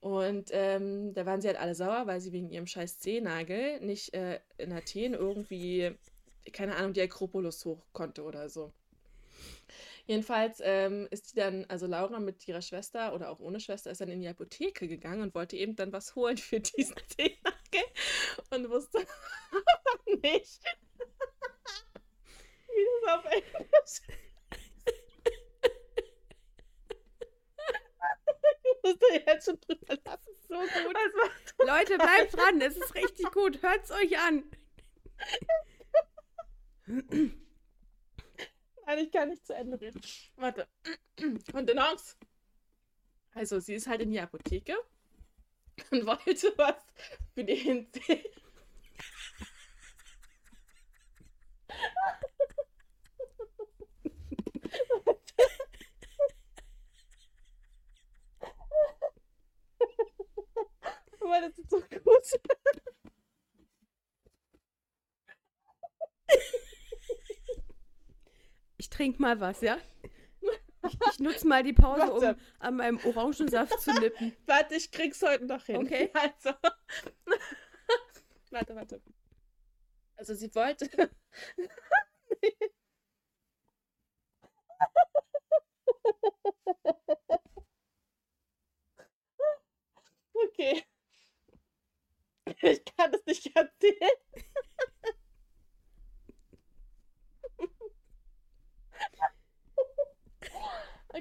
[0.00, 4.14] Und ähm, da waren sie halt alle sauer, weil sie wegen ihrem scheiß Zehennagel nicht
[4.14, 5.92] äh, in Athen irgendwie,
[6.52, 8.72] keine Ahnung, die Akropolis hoch konnte oder so.
[10.06, 14.00] Jedenfalls ähm, ist die dann, also Laura mit ihrer Schwester oder auch ohne Schwester, ist
[14.00, 17.84] dann in die Apotheke gegangen und wollte eben dann was holen für diesen Zehennagel
[18.50, 18.98] und wusste
[20.22, 20.62] nicht,
[22.68, 24.00] wie das auf Englisch.
[28.82, 30.36] musste jetzt schon drüber lassen.
[30.48, 30.96] So gut.
[31.66, 32.60] Leute, bleibt dran.
[32.60, 33.60] Es ist richtig gut.
[33.62, 34.44] Hört's euch an.
[38.86, 40.00] Nein, ich kann nicht zu Ende reden.
[40.36, 40.66] Warte.
[41.52, 42.16] Kontenance.
[43.34, 44.76] Also, sie ist halt in die Apotheke
[45.90, 46.76] und wollte was
[47.34, 47.88] für den
[61.20, 62.40] Weil das ist so gut.
[68.96, 69.76] Ich trinke mal was, ja?
[70.86, 72.28] Ich, ich nutze mal die Pause, warte.
[72.30, 74.34] um an meinem Orangensaft zu nippen.
[74.46, 75.78] Warte, ich krieg's heute noch hin.
[75.78, 76.10] Okay.
[76.14, 76.52] Also.
[78.50, 79.02] warte, warte.
[80.14, 80.88] Also sie wollte.
[90.32, 90.84] okay.
[92.62, 94.10] Ich kann das nicht erzählen.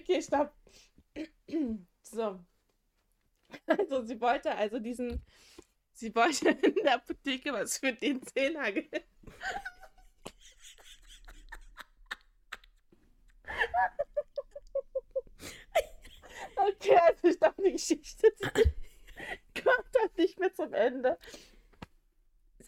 [0.05, 0.53] Okay, stopp.
[2.07, 2.39] So.
[3.65, 5.25] Also sie wollte also diesen,
[5.93, 8.87] sie wollte in der Apotheke was für den Zehennagel.
[16.57, 21.17] Okay, also ich dachte, die Geschichte kommt dann nicht mehr zum Ende.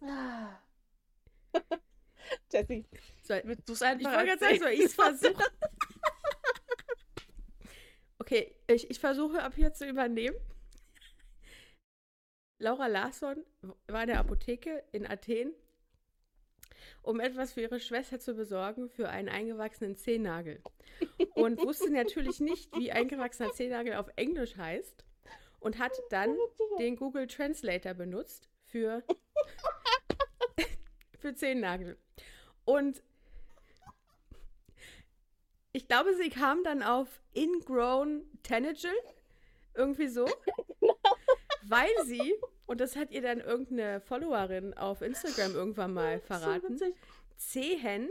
[0.02, 0.60] Ah.
[2.52, 2.86] Jessie,
[3.43, 5.43] willst du es einfach Ich wollte gerade sagen, soll ich es versuchen?
[8.28, 10.36] Okay, ich, ich versuche ab hier zu übernehmen.
[12.60, 13.46] Laura Larsson
[13.88, 15.54] war in der Apotheke in Athen,
[17.04, 20.62] um etwas für ihre Schwester zu besorgen für einen eingewachsenen Zehennagel.
[21.36, 25.06] Und wusste natürlich nicht, wie eingewachsener Zehennagel auf Englisch heißt
[25.60, 26.36] und hat dann
[26.80, 29.04] den Google Translator benutzt für,
[31.20, 31.98] für Zehennagel.
[32.66, 33.02] Und
[35.73, 38.93] ich glaube, sie kam dann auf Ingrown Tanager,
[39.75, 40.27] irgendwie so,
[41.63, 42.34] weil sie,
[42.65, 46.80] und das hat ihr dann irgendeine Followerin auf Instagram irgendwann mal verraten,
[47.38, 48.10] Zehen,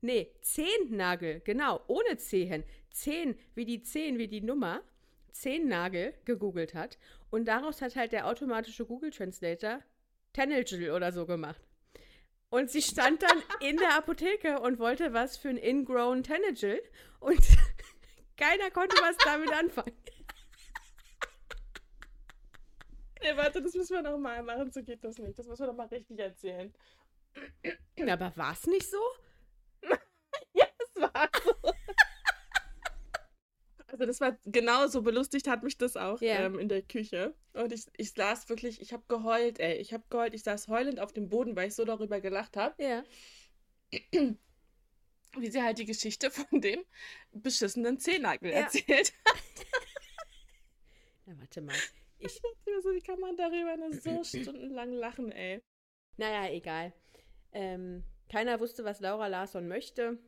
[0.00, 4.82] nee, Zehennagel, genau, ohne Zehen, Zehn wie die Zehn, wie die Nummer,
[5.30, 6.98] Zehennagel gegoogelt hat.
[7.30, 9.80] Und daraus hat halt der automatische Google Translator
[10.32, 11.60] Tanager oder so gemacht.
[12.54, 16.76] Und sie stand dann in der Apotheke und wollte was für ein Ingrown Tanager
[17.18, 17.40] und
[18.36, 19.96] keiner konnte was damit anfangen.
[23.20, 25.36] Nee, warte, das müssen wir nochmal machen, so geht das nicht.
[25.36, 26.72] Das müssen wir nochmal richtig erzählen.
[28.08, 29.02] Aber war es nicht so?
[30.52, 31.72] ja, es war so.
[33.88, 36.44] Also das war genauso belustigt hat mich das auch yeah.
[36.44, 37.34] ähm, in der Küche.
[37.54, 39.76] Und ich, ich saß wirklich, ich habe geheult, ey.
[39.76, 42.82] Ich habe geheult, ich saß heulend auf dem Boden, weil ich so darüber gelacht habe.
[42.82, 43.04] Ja.
[45.36, 46.84] Wie sie halt die Geschichte von dem
[47.32, 48.58] beschissenen Zehennagel ja.
[48.58, 49.66] erzählt hat.
[51.26, 51.76] Na, warte mal.
[52.18, 55.62] Ich dachte so, wie kann man darüber nur so stundenlang lachen, ey.
[56.16, 56.92] Naja, egal.
[57.52, 60.18] Ähm, keiner wusste, was Laura Larsson möchte.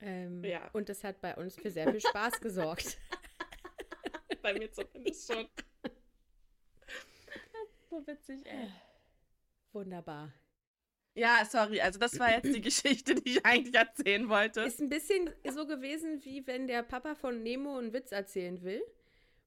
[0.00, 0.70] Ähm, ja.
[0.72, 2.98] Und das hat bei uns für sehr viel Spaß gesorgt.
[4.42, 5.48] bei mir zumindest schon.
[8.06, 8.70] Witzig, ey.
[9.72, 10.32] Wunderbar.
[11.14, 14.62] Ja, sorry, also das war jetzt die Geschichte, die ich eigentlich erzählen wollte.
[14.62, 18.82] Ist ein bisschen so gewesen, wie wenn der Papa von Nemo einen Witz erzählen will.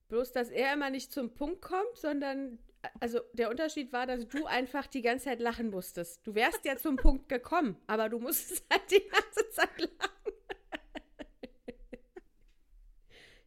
[0.10, 2.60] Bloß, dass er immer nicht zum Punkt kommt, sondern,
[3.00, 6.26] also der Unterschied war, dass du einfach die ganze Zeit lachen musstest.
[6.28, 10.34] Du wärst ja zum Punkt gekommen, aber du musstest halt die ganze Zeit lachen.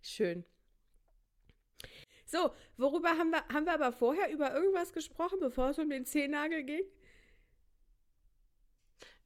[0.02, 0.44] Schön.
[2.28, 6.04] So, worüber haben wir, haben wir aber vorher über irgendwas gesprochen, bevor es um den
[6.04, 6.84] Zehennagel ging?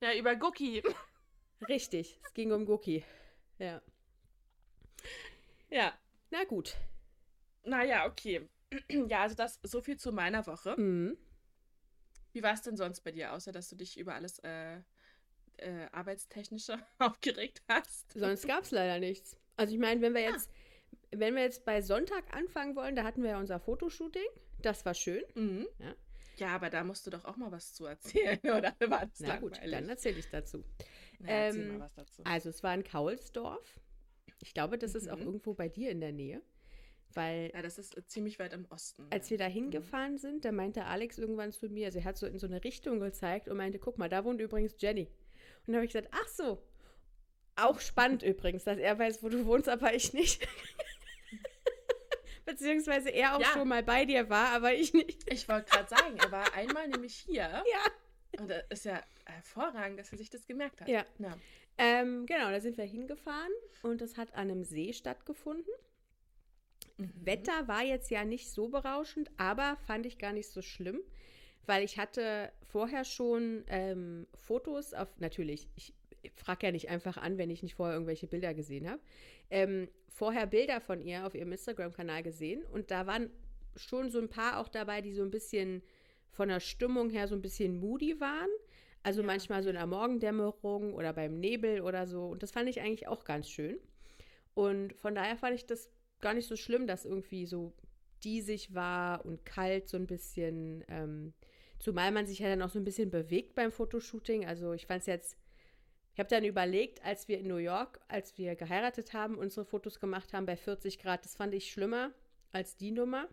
[0.01, 0.85] Ja, über Gucki.
[1.69, 3.05] Richtig, es ging um Gucki.
[3.59, 3.83] Ja.
[5.69, 5.93] Ja.
[6.31, 6.77] Na gut.
[7.65, 8.49] Naja, okay.
[8.89, 10.81] Ja, also das so viel zu meiner Woche.
[10.81, 11.19] Mhm.
[12.33, 14.77] Wie war es denn sonst bei dir, außer dass du dich über alles äh,
[15.57, 18.13] äh, arbeitstechnische aufgeregt hast?
[18.13, 19.37] Sonst gab es leider nichts.
[19.57, 20.39] Also ich meine, wenn wir ah.
[21.15, 24.27] Wenn wir jetzt bei Sonntag anfangen wollen, da hatten wir ja unser Fotoshooting.
[24.61, 25.23] Das war schön.
[25.35, 25.67] Mhm.
[25.79, 25.95] Ja.
[26.39, 26.49] ja.
[26.49, 29.59] aber da musst du doch auch mal was zu erzählen, oder war das Na gut,
[29.65, 30.65] dann erzähle ich dazu.
[31.19, 32.23] Na, erzähl ähm, mal was dazu.
[32.25, 33.81] Also es war in Kaulsdorf.
[34.43, 34.99] Ich glaube, das mhm.
[34.99, 35.27] ist auch mhm.
[35.27, 36.43] irgendwo bei dir in der Nähe.
[37.15, 39.07] Weil, ja, das ist äh, ziemlich weit im Osten.
[39.11, 39.53] Als wir da mhm.
[39.53, 40.19] hingefahren mhm.
[40.19, 43.01] sind, da meinte Alex irgendwann zu mir, also er hat so in so eine Richtung
[43.01, 45.09] gezeigt und meinte, guck mal, da wohnt übrigens Jenny.
[45.67, 46.63] Und dann habe ich gesagt, ach so.
[47.57, 50.47] Auch spannend übrigens, dass er weiß, wo du wohnst, aber ich nicht.
[52.53, 53.47] Beziehungsweise er auch ja.
[53.55, 55.33] schon mal bei dir war, aber ich nicht.
[55.33, 57.63] Ich wollte gerade sagen, er war einmal nämlich hier.
[57.73, 58.41] Ja.
[58.41, 60.89] Und das ist ja hervorragend, dass er sich das gemerkt hat.
[60.89, 61.05] Ja.
[61.19, 61.37] ja.
[61.77, 65.73] Ähm, genau, da sind wir hingefahren und das hat an einem See stattgefunden.
[66.97, 67.13] Mhm.
[67.15, 71.01] Wetter war jetzt ja nicht so berauschend, aber fand ich gar nicht so schlimm,
[71.67, 77.19] weil ich hatte vorher schon ähm, Fotos auf, natürlich, ich, ich frage ja nicht einfach
[77.19, 79.01] an, wenn ich nicht vorher irgendwelche Bilder gesehen habe,
[79.53, 83.31] ähm, vorher Bilder von ihr auf ihrem Instagram-Kanal gesehen und da waren
[83.77, 85.83] schon so ein paar auch dabei, die so ein bisschen
[86.31, 88.49] von der Stimmung her so ein bisschen moody waren.
[89.03, 89.27] Also ja.
[89.27, 92.27] manchmal so in der Morgendämmerung oder beim Nebel oder so.
[92.27, 93.79] Und das fand ich eigentlich auch ganz schön.
[94.55, 97.73] Und von daher fand ich das gar nicht so schlimm, dass irgendwie so
[98.25, 100.85] diesig war und kalt so ein bisschen.
[100.89, 101.35] Ähm,
[101.79, 104.47] zumal man sich ja dann auch so ein bisschen bewegt beim Fotoshooting.
[104.47, 105.37] Also ich fand es jetzt,
[106.13, 109.99] ich habe dann überlegt, als wir in New York, als wir geheiratet haben, unsere Fotos
[110.01, 112.13] gemacht haben bei 40 Grad, das fand ich schlimmer
[112.53, 113.29] als die Nummer.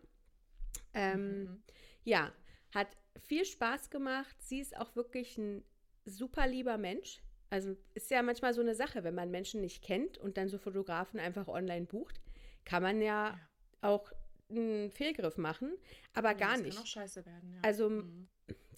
[0.93, 1.63] Ähm, mhm.
[2.03, 2.31] Ja,
[2.73, 4.35] hat viel Spaß gemacht.
[4.41, 5.63] Sie ist auch wirklich ein
[6.05, 7.21] super lieber Mensch.
[7.49, 10.57] Also ist ja manchmal so eine Sache, wenn man Menschen nicht kennt und dann so
[10.57, 12.21] Fotografen einfach online bucht
[12.69, 13.39] kann man ja, ja.
[13.81, 14.11] auch
[14.49, 15.73] einen Fehlgriff machen,
[16.13, 16.75] aber ja, gar das nicht.
[16.75, 17.59] Kann auch scheiße werden, ja.
[17.63, 18.27] Also mhm.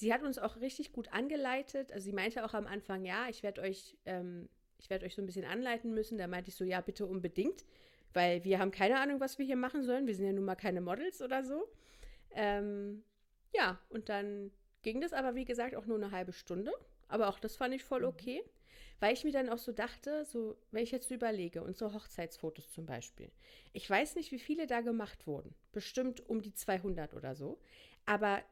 [0.01, 1.91] Sie hat uns auch richtig gut angeleitet.
[1.93, 5.21] Also sie meinte auch am Anfang, ja, ich werde euch, ähm, ich werde euch so
[5.21, 6.17] ein bisschen anleiten müssen.
[6.17, 7.65] Da meinte ich so, ja, bitte unbedingt,
[8.13, 10.07] weil wir haben keine Ahnung, was wir hier machen sollen.
[10.07, 11.67] Wir sind ja nun mal keine Models oder so.
[12.31, 13.03] Ähm,
[13.53, 16.73] ja, und dann ging das aber, wie gesagt, auch nur eine halbe Stunde.
[17.07, 18.07] Aber auch das fand ich voll mhm.
[18.07, 18.43] okay.
[18.99, 22.71] Weil ich mir dann auch so dachte, so, wenn ich jetzt so überlege, unsere Hochzeitsfotos
[22.71, 23.31] zum Beispiel.
[23.73, 25.53] Ich weiß nicht, wie viele da gemacht wurden.
[25.71, 27.59] Bestimmt um die 200 oder so.
[28.05, 28.43] Aber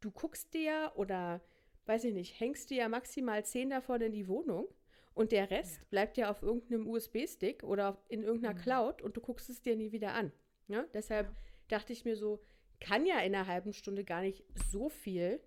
[0.00, 1.40] du guckst dir oder,
[1.86, 4.68] weiß ich nicht, hängst dir ja maximal 10 davon in die Wohnung.
[5.14, 5.86] Und der Rest ja.
[5.90, 8.62] bleibt ja auf irgendeinem USB-Stick oder in irgendeiner mhm.
[8.62, 10.30] Cloud und du guckst es dir nie wieder an.
[10.68, 10.84] Ja?
[10.94, 11.34] Deshalb, ja.
[11.66, 12.40] dachte ich mir so,
[12.80, 15.40] kann ja in einer halben Stunde gar nicht so viel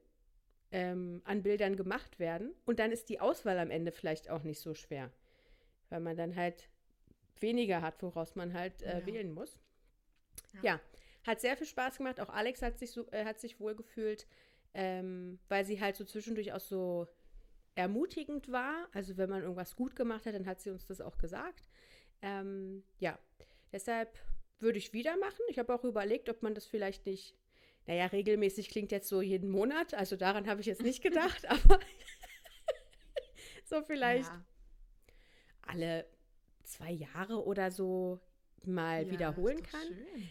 [0.72, 2.54] ähm, an Bildern gemacht werden.
[2.66, 5.12] Und dann ist die Auswahl am Ende vielleicht auch nicht so schwer,
[5.90, 6.70] weil man dann halt
[7.40, 9.06] weniger hat, woraus man halt äh, ja.
[9.06, 9.60] wählen muss.
[10.56, 10.74] Ja.
[10.74, 10.80] ja.
[11.24, 12.20] Hat sehr viel Spaß gemacht.
[12.20, 14.28] Auch Alex hat sich, so, äh, hat sich wohl gefühlt,
[14.74, 17.08] ähm, weil sie halt so zwischendurch auch so
[17.76, 18.88] ermutigend war.
[18.94, 21.70] Also wenn man irgendwas gut gemacht hat, dann hat sie uns das auch gesagt.
[22.22, 23.18] Ähm, ja,
[23.72, 24.18] deshalb
[24.60, 25.42] würde ich wieder machen.
[25.50, 27.36] Ich habe auch überlegt, ob man das vielleicht nicht,
[27.88, 29.94] naja, regelmäßig klingt jetzt so jeden Monat.
[29.94, 31.80] Also daran habe ich jetzt nicht gedacht, aber
[33.66, 34.46] so vielleicht ja.
[35.62, 36.06] alle
[36.64, 38.20] zwei Jahre oder so
[38.68, 39.88] mal ja, wiederholen kann,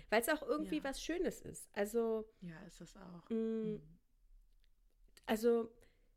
[0.09, 0.85] weil es auch irgendwie ja.
[0.85, 1.68] was Schönes ist.
[1.72, 3.31] Also ja, ist es auch.
[3.31, 3.83] Mh, mhm.
[5.26, 5.70] Also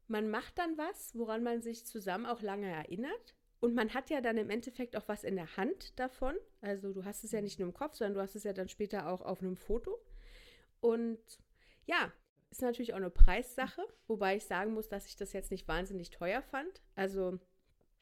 [0.08, 3.36] man macht dann was, woran man sich zusammen auch lange erinnert.
[3.60, 6.36] Und man hat ja dann im Endeffekt auch was in der Hand davon.
[6.60, 8.68] Also du hast es ja nicht nur im Kopf, sondern du hast es ja dann
[8.68, 9.98] später auch auf einem Foto.
[10.82, 11.20] Und
[11.86, 12.12] ja,
[12.52, 16.10] ist natürlich auch eine Preissache, wobei ich sagen muss, dass ich das jetzt nicht wahnsinnig
[16.10, 16.82] teuer fand.
[16.96, 17.40] Also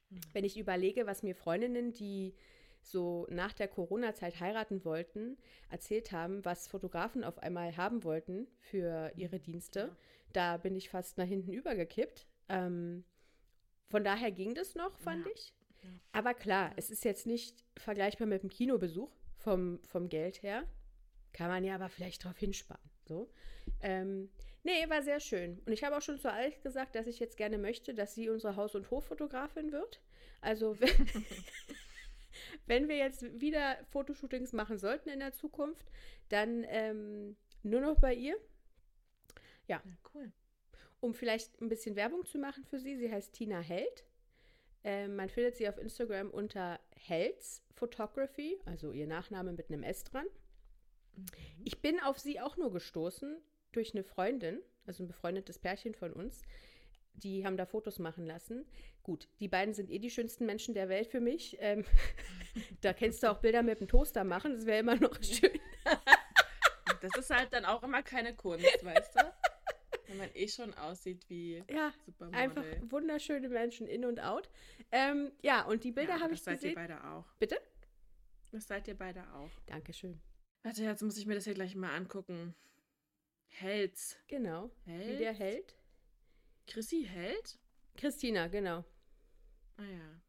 [0.10, 0.20] mhm.
[0.34, 2.36] wenn ich überlege, was mir Freundinnen, die
[2.82, 5.38] so nach der Corona-Zeit heiraten wollten,
[5.70, 9.80] erzählt haben, was Fotografen auf einmal haben wollten für ihre Dienste.
[9.80, 9.98] Ja.
[10.34, 12.28] Da bin ich fast nach hinten übergekippt.
[12.50, 13.04] Ähm,
[13.90, 15.32] von daher ging das noch, fand ja.
[15.34, 15.54] ich.
[15.84, 15.90] Ja.
[16.14, 20.64] Aber klar, es ist jetzt nicht vergleichbar mit dem Kinobesuch vom, vom Geld her.
[21.34, 22.90] Kann man ja aber vielleicht darauf hinsparen.
[23.08, 23.30] So.
[23.82, 24.30] Ähm,
[24.64, 25.60] nee, war sehr schön.
[25.66, 28.30] Und ich habe auch schon zu Alex gesagt, dass ich jetzt gerne möchte, dass sie
[28.30, 30.02] unsere Haus- und Hoffotografin wird.
[30.42, 31.26] Also, wenn,
[32.66, 35.92] wenn wir jetzt wieder Fotoshootings machen sollten in der Zukunft,
[36.30, 38.36] dann ähm, nur noch bei ihr.
[39.68, 39.82] Ja.
[39.86, 39.92] ja.
[40.14, 40.32] Cool.
[41.00, 42.96] Um vielleicht ein bisschen Werbung zu machen für sie.
[42.98, 44.06] Sie heißt Tina Held.
[44.84, 50.04] Ähm, man findet sie auf Instagram unter Helds Photography, also ihr Nachname mit einem S
[50.04, 50.26] dran.
[51.16, 51.26] Mhm.
[51.64, 53.38] Ich bin auf sie auch nur gestoßen
[53.72, 56.42] durch eine Freundin, also ein befreundetes Pärchen von uns,
[57.14, 58.66] die haben da Fotos machen lassen.
[59.04, 61.58] Gut, die beiden sind eh die schönsten Menschen der Welt für mich.
[61.60, 61.86] Ähm,
[62.82, 65.60] da kennst du auch Bilder mit dem Toaster machen, das wäre immer noch schön.
[67.02, 69.34] das ist halt dann auch immer keine Kunst, weißt du?
[70.08, 72.40] Wenn man eh schon aussieht wie ja, Supermodel.
[72.40, 74.50] Einfach wunderschöne Menschen in und out.
[74.92, 76.54] Ähm, ja, und die Bilder ja, habe ich gesehen.
[76.54, 77.26] Das seid ihr beide auch.
[77.40, 77.58] Bitte?
[78.52, 79.52] Das seid ihr beide auch.
[79.68, 80.22] Dankeschön.
[80.64, 82.54] Warte, jetzt muss ich mir das hier gleich mal angucken.
[83.48, 84.18] Helds.
[84.28, 84.70] Genau.
[84.86, 85.08] Held?
[85.08, 85.76] Wie der Held.
[86.68, 87.58] Chrissy Held?
[87.96, 88.84] Christina, genau.
[89.78, 90.22] Ah ja.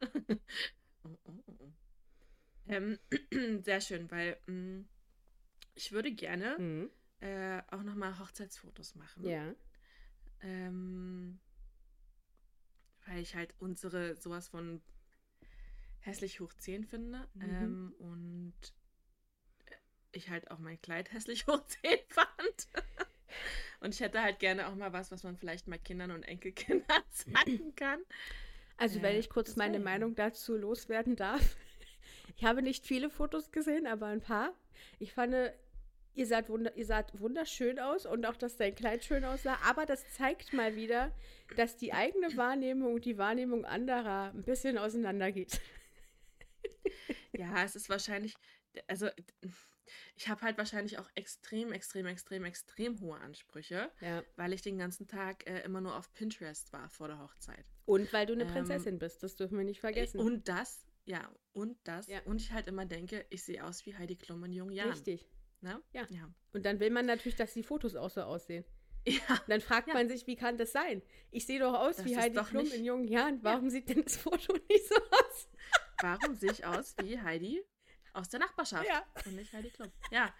[1.04, 1.72] oh, oh, oh.
[2.66, 2.98] Ähm,
[3.62, 4.88] sehr schön, weil mh, mm,
[5.74, 6.90] ich würde gerne mhm.
[7.20, 9.24] äh, auch nochmal Hochzeitsfotos machen.
[9.24, 9.54] Ja.
[10.42, 11.40] Ähm,
[13.06, 14.80] weil ich halt unsere sowas von
[16.00, 17.28] hässlich hoch 10 finde.
[17.34, 17.42] Mhm.
[17.42, 18.54] Ähm, und
[20.12, 22.68] ich halt auch mein Kleid hässlich hoch 10 fand.
[23.80, 27.02] Und ich hätte halt gerne auch mal was, was man vielleicht mal Kindern und Enkelkindern
[27.10, 28.00] zeigen kann.
[28.76, 29.82] Also, äh, wenn ich kurz meine ja.
[29.82, 31.56] Meinung dazu loswerden darf.
[32.36, 34.54] Ich habe nicht viele Fotos gesehen, aber ein paar.
[34.98, 35.34] Ich fand,
[36.14, 39.58] ihr seid, wunder ihr seid wunderschön aus und auch, dass dein Kleid schön aussah.
[39.68, 41.12] Aber das zeigt mal wieder,
[41.56, 45.60] dass die eigene Wahrnehmung und die Wahrnehmung anderer ein bisschen auseinandergeht.
[47.32, 48.34] Ja, es ist wahrscheinlich,
[48.86, 49.08] also
[50.16, 54.22] ich habe halt wahrscheinlich auch extrem, extrem, extrem, extrem hohe Ansprüche, ja.
[54.36, 57.64] weil ich den ganzen Tag äh, immer nur auf Pinterest war vor der Hochzeit.
[57.84, 60.20] Und weil du eine ähm, Prinzessin bist, das dürfen wir nicht vergessen.
[60.20, 62.06] Und das, ja, und das.
[62.06, 62.20] Ja.
[62.24, 64.90] Und ich halt immer denke, ich sehe aus wie Heidi Klum in jungen Jahren.
[64.90, 65.26] Richtig.
[65.60, 65.80] Na?
[65.92, 66.06] Ja.
[66.10, 66.32] ja.
[66.52, 68.64] Und dann will man natürlich, dass die Fotos auch so aussehen.
[69.06, 69.40] Ja.
[69.48, 69.94] Dann fragt ja.
[69.94, 71.02] man sich, wie kann das sein?
[71.30, 72.74] Ich sehe doch aus das wie Heidi Klum nicht...
[72.74, 73.42] in jungen Jahren.
[73.42, 73.70] Warum ja.
[73.70, 75.48] sieht denn das Foto nicht so aus?
[76.02, 77.62] Warum sehe ich aus wie Heidi
[78.12, 78.86] aus der Nachbarschaft.
[78.86, 79.04] Ja.
[79.24, 79.90] Und nicht Heidi Klum.
[80.10, 80.34] Ja.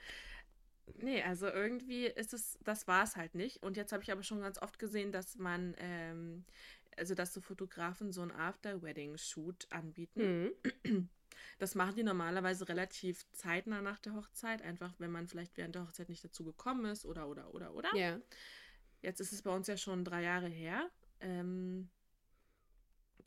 [0.98, 3.62] Nee, also irgendwie ist es, das war es halt nicht.
[3.62, 6.44] Und jetzt habe ich aber schon ganz oft gesehen, dass man, ähm,
[6.96, 10.50] also dass so Fotografen so ein After-Wedding-Shoot anbieten.
[10.82, 11.08] Mhm.
[11.58, 15.82] Das machen die normalerweise relativ zeitnah nach der Hochzeit, einfach wenn man vielleicht während der
[15.82, 17.94] Hochzeit nicht dazu gekommen ist oder oder oder oder.
[17.94, 18.20] Ja.
[19.00, 20.90] Jetzt ist es bei uns ja schon drei Jahre her.
[21.20, 21.88] Ähm,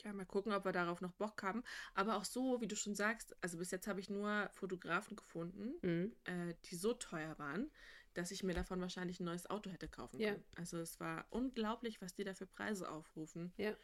[0.04, 1.64] ja, mal gucken, ob wir darauf noch Bock haben.
[1.94, 5.74] Aber auch so, wie du schon sagst, also bis jetzt habe ich nur Fotografen gefunden,
[5.82, 6.16] mhm.
[6.26, 7.72] äh, die so teuer waren,
[8.14, 10.44] dass ich mir davon wahrscheinlich ein neues Auto hätte kaufen können.
[10.52, 10.60] Ja.
[10.60, 13.54] Also es war unglaublich, was die da für Preise aufrufen.
[13.58, 13.76] Ja.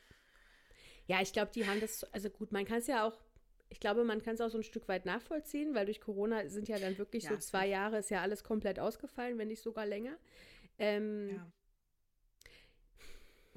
[1.08, 3.20] Ja, ich glaube, die haben das, also gut, man kann es ja auch,
[3.70, 6.68] ich glaube, man kann es auch so ein Stück weit nachvollziehen, weil durch Corona sind
[6.68, 9.88] ja dann wirklich ja, so zwei Jahre, ist ja alles komplett ausgefallen, wenn nicht sogar
[9.88, 10.18] länger.
[10.78, 11.52] Ähm, ja.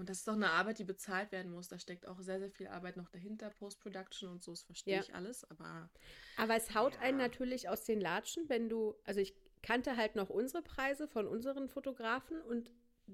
[0.03, 1.69] Und das ist doch eine Arbeit, die bezahlt werden muss.
[1.69, 5.01] Da steckt auch sehr, sehr viel Arbeit noch dahinter, Post-Production und so, das verstehe ja.
[5.01, 5.89] ich alles, aber.
[6.37, 7.03] Aber es haut ja.
[7.03, 9.33] einen natürlich aus den Latschen, wenn du, also ich
[9.63, 12.73] kannte halt noch unsere Preise von unseren Fotografen und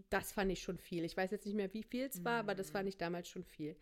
[0.08, 1.04] das fand ich schon viel.
[1.04, 2.48] Ich weiß jetzt nicht mehr, wie viel es war, mhm.
[2.48, 2.88] aber das fand mhm.
[2.88, 3.76] ich damals schon viel.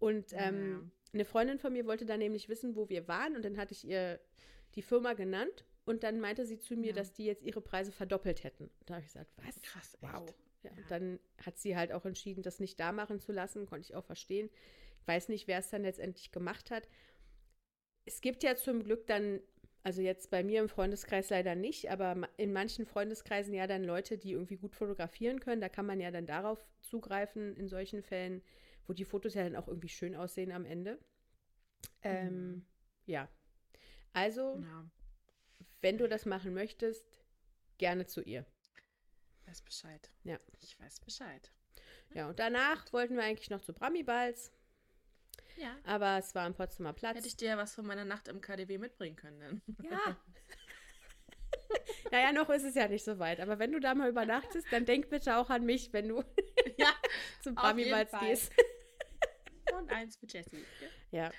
[0.00, 0.90] Und ähm, ja.
[1.14, 3.86] eine Freundin von mir wollte dann nämlich wissen, wo wir waren und dann hatte ich
[3.86, 4.18] ihr
[4.74, 8.42] die Firma genannt und dann meinte sie zu mir, dass die jetzt ihre Preise verdoppelt
[8.42, 8.68] hätten.
[8.84, 9.62] Da habe ich gesagt, was?
[9.62, 10.12] Krass, echt?
[10.12, 10.34] wow.
[10.68, 13.66] Ja, und dann hat sie halt auch entschieden, das nicht da machen zu lassen.
[13.66, 14.50] Konnte ich auch verstehen.
[15.00, 16.88] Ich weiß nicht, wer es dann letztendlich gemacht hat.
[18.04, 19.40] Es gibt ja zum Glück dann,
[19.82, 24.18] also jetzt bei mir im Freundeskreis leider nicht, aber in manchen Freundeskreisen ja dann Leute,
[24.18, 25.60] die irgendwie gut fotografieren können.
[25.60, 28.42] Da kann man ja dann darauf zugreifen in solchen Fällen,
[28.86, 30.98] wo die Fotos ja dann auch irgendwie schön aussehen am Ende.
[32.02, 32.66] Ähm, mhm.
[33.06, 33.28] Ja.
[34.12, 34.90] Also, ja.
[35.80, 37.04] wenn du das machen möchtest,
[37.76, 38.46] gerne zu ihr
[39.48, 40.10] weiß Bescheid.
[40.24, 40.38] Ja.
[40.60, 41.50] Ich weiß Bescheid.
[42.14, 44.52] Ja, und danach wollten wir eigentlich noch zu Bramibals.
[45.56, 45.76] Ja.
[45.84, 47.16] Aber es war am Potsdamer Platz.
[47.16, 49.40] Hätte ich dir ja was von meiner Nacht im KDW mitbringen können.
[49.40, 49.90] Denn.
[49.90, 50.16] Ja.
[52.12, 53.40] naja, noch ist es ja nicht so weit.
[53.40, 56.22] Aber wenn du da mal übernachtest, dann denk bitte auch an mich, wenn du
[56.76, 56.92] ja,
[57.42, 58.52] zum Bramibals gehst.
[59.76, 60.64] Und eins für Jessie.
[61.10, 61.30] Ja.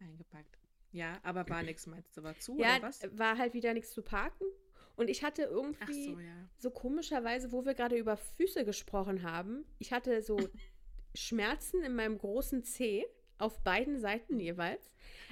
[0.00, 0.58] Eingepackt.
[0.90, 3.00] Ja, aber war nichts, meinst du, war zu ja, oder was?
[3.16, 4.44] war halt wieder nichts zu parken.
[4.96, 6.48] Und ich hatte irgendwie so, ja.
[6.58, 10.36] so, komischerweise, wo wir gerade über Füße gesprochen haben, ich hatte so
[11.14, 13.06] Schmerzen in meinem großen Zeh
[13.38, 14.90] auf beiden Seiten jeweils.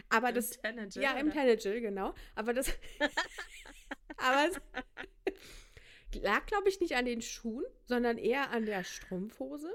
[0.09, 2.15] Aber Im das Tanager, ja im Tanager genau.
[2.35, 2.73] Aber das
[4.17, 9.73] aber es lag glaube ich nicht an den Schuhen, sondern eher an der Strumpfhose.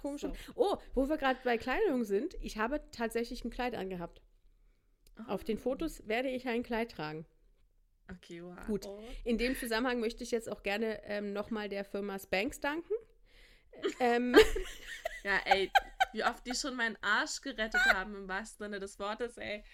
[0.00, 0.22] Komisch.
[0.22, 0.32] So.
[0.54, 4.22] Oh, wo wir gerade bei Kleidung sind, ich habe tatsächlich ein Kleid angehabt.
[5.18, 5.32] Oh.
[5.32, 7.26] Auf den Fotos werde ich ein Kleid tragen.
[8.16, 8.66] Okay, wow.
[8.66, 8.88] Gut.
[9.24, 12.92] In dem Zusammenhang möchte ich jetzt auch gerne ähm, nochmal der Firma Spanx danken.
[14.00, 14.36] ähm.
[15.24, 15.70] ja, ey,
[16.12, 19.64] wie oft die schon meinen Arsch gerettet haben, im wahrsten Sinne des Wortes, ey.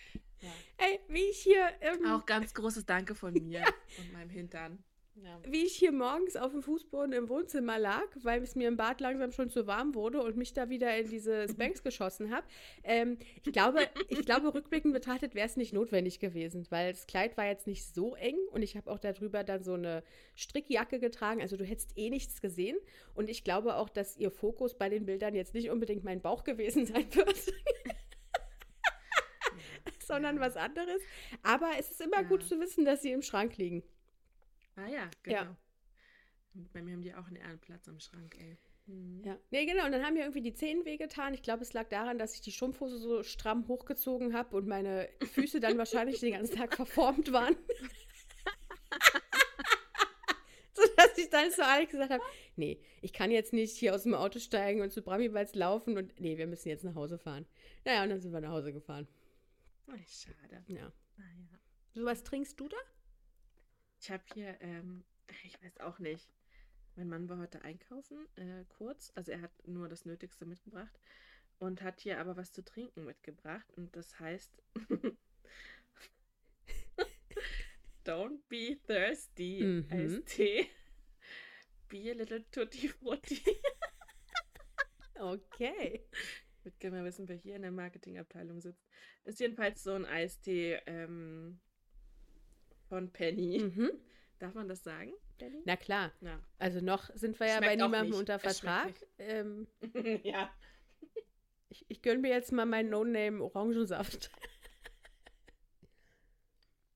[0.40, 0.50] Ja.
[0.78, 1.70] Ey, wie ich hier.
[1.80, 3.66] Ähm, auch ganz großes Danke von mir ja.
[3.98, 4.82] und meinem Hintern.
[5.24, 5.40] Ja.
[5.52, 9.00] Wie ich hier morgens auf dem Fußboden im Wohnzimmer lag, weil es mir im Bad
[9.00, 12.46] langsam schon zu warm wurde und mich da wieder in diese Spanks geschossen habe.
[12.84, 17.36] Ähm, ich, glaube, ich glaube, rückblickend betrachtet wäre es nicht notwendig gewesen, weil das Kleid
[17.36, 20.02] war jetzt nicht so eng und ich habe auch darüber dann so eine
[20.36, 21.40] Strickjacke getragen.
[21.40, 22.76] Also du hättest eh nichts gesehen.
[23.14, 26.44] Und ich glaube auch, dass ihr Fokus bei den Bildern jetzt nicht unbedingt mein Bauch
[26.44, 27.52] gewesen sein wird.
[30.06, 31.00] sondern was anderes.
[31.42, 32.28] Aber es ist immer ja.
[32.28, 33.82] gut zu wissen, dass sie im Schrank liegen.
[34.78, 35.36] Ah ja, genau.
[35.36, 35.56] Ja.
[36.72, 38.56] Bei mir haben die auch einen Ehrenplatz am Schrank, ey.
[38.86, 39.22] Mhm.
[39.24, 39.38] Ja.
[39.50, 39.86] Nee, genau.
[39.86, 41.34] Und dann haben mir irgendwie die Zehen wehgetan.
[41.34, 45.08] Ich glaube, es lag daran, dass ich die Strumpfhose so stramm hochgezogen habe und meine
[45.32, 47.56] Füße dann wahrscheinlich den ganzen Tag verformt waren.
[50.74, 52.22] so dass ich dann zu Alex gesagt habe,
[52.56, 56.20] nee, ich kann jetzt nicht hier aus dem Auto steigen und zu Bramibals laufen und
[56.20, 57.46] nee, wir müssen jetzt nach Hause fahren.
[57.84, 59.08] Naja, und dann sind wir nach Hause gefahren.
[59.88, 60.62] Oh, schade.
[60.68, 60.92] Ja.
[61.18, 61.58] Ah, ja.
[61.94, 62.76] So was trinkst du da?
[64.00, 65.04] Ich habe hier, ähm,
[65.44, 66.28] ich weiß auch nicht.
[66.96, 69.12] Mein Mann war heute einkaufen, äh, kurz.
[69.14, 70.98] Also er hat nur das Nötigste mitgebracht
[71.58, 73.72] und hat hier aber was zu trinken mitgebracht.
[73.76, 74.52] Und das heißt
[78.04, 79.62] Don't be thirsty.
[79.62, 79.86] Mhm.
[79.90, 80.66] Eistee.
[81.88, 83.42] Be a little tutti frutti.
[85.20, 86.06] okay.
[86.64, 88.88] Mit gerne wissen, wer hier in der Marketingabteilung sitzt.
[89.24, 91.60] Ist jedenfalls so ein Eistee, ähm,
[92.88, 93.60] von Penny.
[93.60, 93.90] Mhm.
[94.38, 95.62] Darf man das sagen, Penny?
[95.64, 96.12] Na klar.
[96.20, 96.40] Ja.
[96.58, 98.94] Also noch sind wir ja bei niemandem unter Vertrag.
[99.18, 99.66] Ähm,
[100.22, 100.50] ja.
[101.68, 104.30] Ich, ich gönne mir jetzt mal meinen No-Name Orangensaft.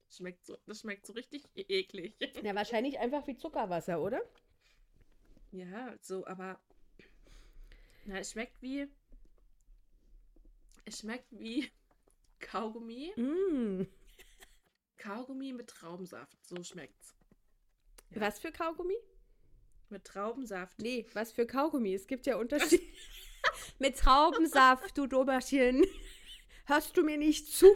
[0.08, 2.16] Schmeckt so, das schmeckt so richtig e-, eklig.
[2.42, 4.20] Ja, wahrscheinlich einfach wie Zuckerwasser, oder?
[5.50, 6.60] Ja, so, aber
[8.04, 8.88] na, es schmeckt wie
[10.84, 11.70] es schmeckt wie
[12.40, 13.12] Kaugummi.
[13.16, 13.86] Mm.
[15.02, 16.46] Kaugummi mit Traubensaft.
[16.46, 17.16] So schmeckt's.
[18.10, 18.20] Ja.
[18.20, 18.96] Was für Kaugummi?
[19.88, 20.78] Mit Traubensaft.
[20.78, 21.92] Nee, was für Kaugummi?
[21.92, 22.84] Es gibt ja Unterschiede.
[23.80, 25.84] mit Traubensaft, du Doberchen.
[26.66, 27.66] Hörst du mir nicht zu?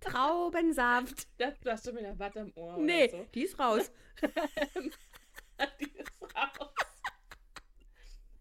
[0.00, 1.28] Traubensaft.
[1.38, 2.76] Das hast du mir eine Watte im Ohr.
[2.78, 3.24] Nee, so.
[3.32, 3.92] die ist raus.
[5.80, 6.74] die ist raus.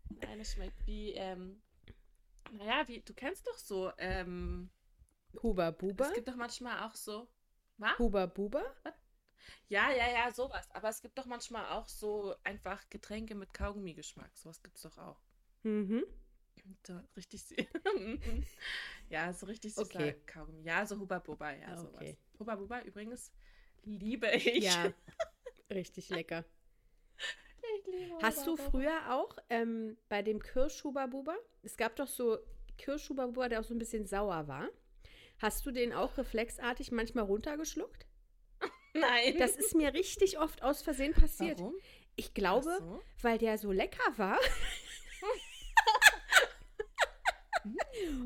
[0.09, 1.61] Nein, es schmeckt wie, ähm,
[2.51, 4.71] naja, wie, du kennst doch so, ähm,
[5.43, 6.07] Huba Buba?
[6.07, 7.27] Es gibt doch manchmal auch so,
[7.83, 7.99] was?
[7.99, 8.63] Huba Buba?
[9.67, 10.69] Ja, ja, ja, sowas.
[10.71, 14.29] Aber es gibt doch manchmal auch so einfach Getränke mit Kaugummi-Geschmack.
[14.37, 15.19] Sowas gibt es doch auch.
[15.63, 16.03] Mhm.
[16.85, 17.43] So, richtig.
[19.09, 20.15] ja, so richtig süßer okay.
[20.25, 20.61] Kaugummi.
[20.61, 21.95] Ja, so Huba Buba, ja, sowas.
[21.95, 22.17] Okay.
[22.39, 23.31] Huba Buba übrigens
[23.83, 24.63] liebe ich.
[24.63, 24.93] Ja,
[25.69, 26.45] richtig lecker.
[28.21, 32.37] Hast du früher auch ähm, bei dem Kirschhuberbuber, es gab doch so
[32.77, 34.69] Kirschhuberbuber, der auch so ein bisschen sauer war.
[35.39, 38.07] Hast du den auch reflexartig manchmal runtergeschluckt?
[38.93, 39.37] Nein.
[39.37, 41.59] Das ist mir richtig oft aus Versehen passiert.
[41.59, 41.75] Warum?
[42.15, 43.01] Ich glaube, so.
[43.21, 44.39] weil der so lecker war.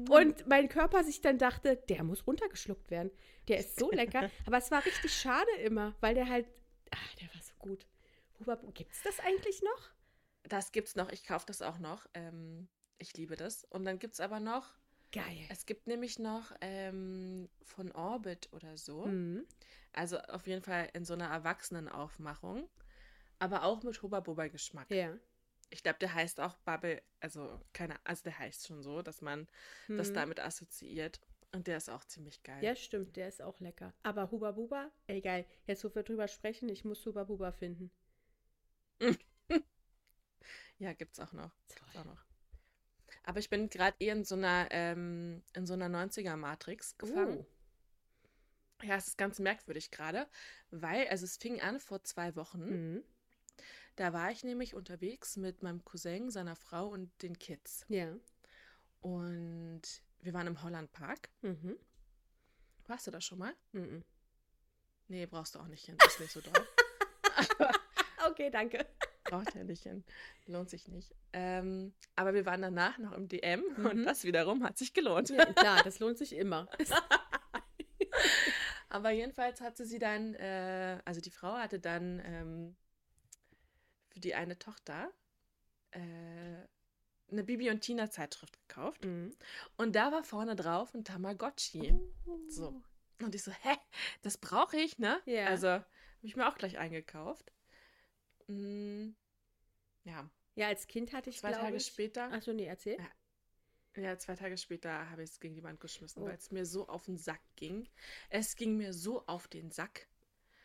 [0.10, 3.12] Und mein Körper sich dann dachte, der muss runtergeschluckt werden.
[3.48, 4.32] Der ist so lecker.
[4.46, 6.48] Aber es war richtig schade immer, weil der halt,
[6.92, 7.86] ah, der war so gut.
[8.74, 9.90] Gibt es das eigentlich noch?
[10.44, 11.12] Das gibt's noch.
[11.12, 12.08] Ich kaufe das auch noch.
[12.14, 13.66] Ähm, ich liebe das.
[13.66, 14.76] Und dann gibt es aber noch.
[15.12, 15.46] Geil.
[15.50, 19.06] Es gibt nämlich noch ähm, von Orbit oder so.
[19.06, 19.46] Mhm.
[19.94, 22.70] Also auf jeden Fall in so einer Erwachsenenaufmachung.
[23.40, 24.90] Aber auch mit Hubba-Bubba-Geschmack.
[24.92, 25.16] Ja.
[25.70, 29.48] Ich glaube, der heißt auch Bubble, also keine, also der heißt schon so, dass man
[29.88, 29.98] Mhm.
[29.98, 31.20] das damit assoziiert.
[31.54, 32.62] Und der ist auch ziemlich geil.
[32.64, 33.94] Ja, stimmt, der ist auch lecker.
[34.04, 35.46] Aber Huba Buba, ey geil.
[35.66, 37.92] Jetzt, wo wir drüber sprechen, ich muss Huba Buba finden.
[40.80, 41.50] Ja, gibt's auch noch.
[41.70, 42.24] Gibt's auch noch.
[43.28, 47.46] Aber ich bin gerade eh in so einer, ähm, in so einer 90er-Matrix gefangen.
[48.82, 48.86] Oh.
[48.86, 50.28] Ja, es ist ganz merkwürdig gerade,
[50.72, 52.94] weil, also es fing an vor zwei Wochen.
[52.94, 53.04] Mhm.
[53.98, 57.86] Da war ich nämlich unterwegs mit meinem Cousin, seiner Frau und den Kids.
[57.90, 58.16] Ja.
[59.02, 59.82] Und
[60.22, 61.28] wir waren im Hollandpark.
[61.42, 61.78] Mhm.
[62.86, 63.54] Warst du da schon mal?
[63.74, 64.06] Mhm.
[65.10, 65.98] Nee, brauchst du auch nicht hin.
[66.06, 66.54] Ist nicht so doll.
[68.30, 68.86] Okay, danke.
[69.30, 70.04] Braucht nicht hin.
[70.46, 71.14] Lohnt sich nicht.
[71.34, 74.06] Ähm, aber wir waren danach noch im DM und Mhm.
[74.06, 75.30] das wiederum hat sich gelohnt.
[75.30, 76.68] Ja, klar, das lohnt sich immer.
[78.90, 82.76] Aber jedenfalls hatte sie dann, äh, also die Frau hatte dann ähm,
[84.10, 85.12] für die eine Tochter
[85.92, 86.00] äh,
[87.30, 89.04] eine Bibi und Tina Zeitschrift gekauft.
[89.04, 89.36] Mhm.
[89.76, 92.00] Und da war vorne drauf ein Tamagotchi.
[92.48, 92.82] So.
[93.22, 93.76] Und ich so, hä,
[94.22, 95.20] das brauche ich, ne?
[95.26, 95.48] Ja.
[95.48, 95.86] Also habe
[96.22, 97.52] ich mir auch gleich eingekauft.
[98.48, 99.10] Mm,
[100.04, 101.86] ja, Ja, als Kind hatte ich zwei Tage ich...
[101.86, 102.98] später, Achso, nee, erzähl.
[103.96, 104.02] Ja.
[104.02, 106.26] ja, zwei Tage später habe ich es gegen die Wand geschmissen, Oh.
[106.28, 107.88] weil es mir so auf den Sack ging.
[108.30, 110.08] Es ging mir so auf den Sack.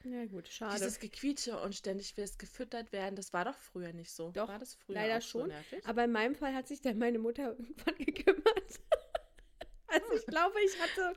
[0.04, 0.74] Ja, gut, schade.
[0.74, 4.32] Dieses Gequietsche und ständig will es gefüttert werden, das war doch früher nicht so.
[4.32, 5.48] Doch, war das früher leider so schon.
[5.48, 5.84] nervig?
[5.86, 8.80] Aber in meinem Fall hat sich dann meine Mutter irgendwann gekümmert.
[9.86, 11.14] also ich glaube, ich hatte,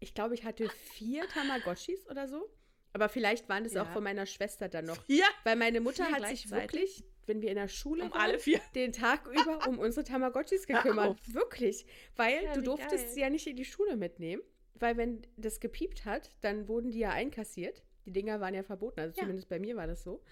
[0.00, 2.50] ich glaube, ich hatte vier Tamagotchis oder so.
[2.92, 3.92] Aber vielleicht waren das auch Ja.
[3.92, 4.98] von meiner Schwester dann noch.
[5.08, 8.20] Ja, Weil meine Mutter Vier hat sich wirklich, wenn wir in der Schule um waren,
[8.20, 8.60] alle vier.
[8.74, 11.18] den Tag über um unsere Tamagotchis gekümmert.
[11.32, 11.86] Wirklich.
[12.16, 13.14] Weil Ja, du durftest geil.
[13.14, 14.42] sie ja nicht in die Schule mitnehmen.
[14.74, 17.82] Weil wenn das gepiept hat, dann wurden die ja einkassiert.
[18.06, 19.22] Die Dinger waren ja verboten, also Ja.
[19.22, 20.22] zumindest bei mir war das so.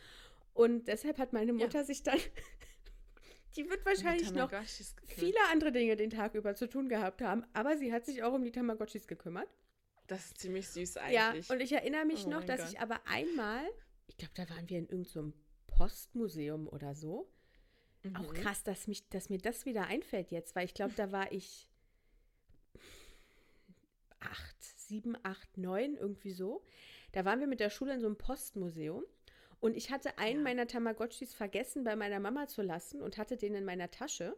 [0.55, 2.19] Und deshalb hat meine Mutter sich dann,
[3.57, 4.51] die wird wahrscheinlich noch
[5.07, 8.33] viele andere Dinge den Tag über zu tun gehabt haben, aber sie hat sich auch
[8.33, 9.49] um die Tamagotchis gekümmert.
[10.07, 11.51] Das ist ziemlich süß Ja, eigentlich.
[11.51, 12.71] und ich erinnere mich Oh noch, dass Gott.
[12.71, 13.65] ich aber einmal,
[14.07, 15.33] ich glaube, da waren wir in irgendeinem
[15.67, 17.29] Postmuseum oder so.
[18.15, 18.35] Auch Mhm.
[18.35, 21.69] krass, dass, mich, dass mir das wieder einfällt jetzt, weil ich glaube, da war ich
[24.21, 26.63] acht, sieben, acht, neun, irgendwie so.
[27.13, 29.05] Da waren wir mit der Schule in so einem Postmuseum
[29.61, 30.45] und ich hatte einen Ja.
[30.45, 34.37] meiner Tamagotchis vergessen bei meiner Mama zu lassen und hatte den in meiner Tasche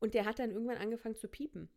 [0.00, 1.68] und der hat dann irgendwann angefangen zu piepen.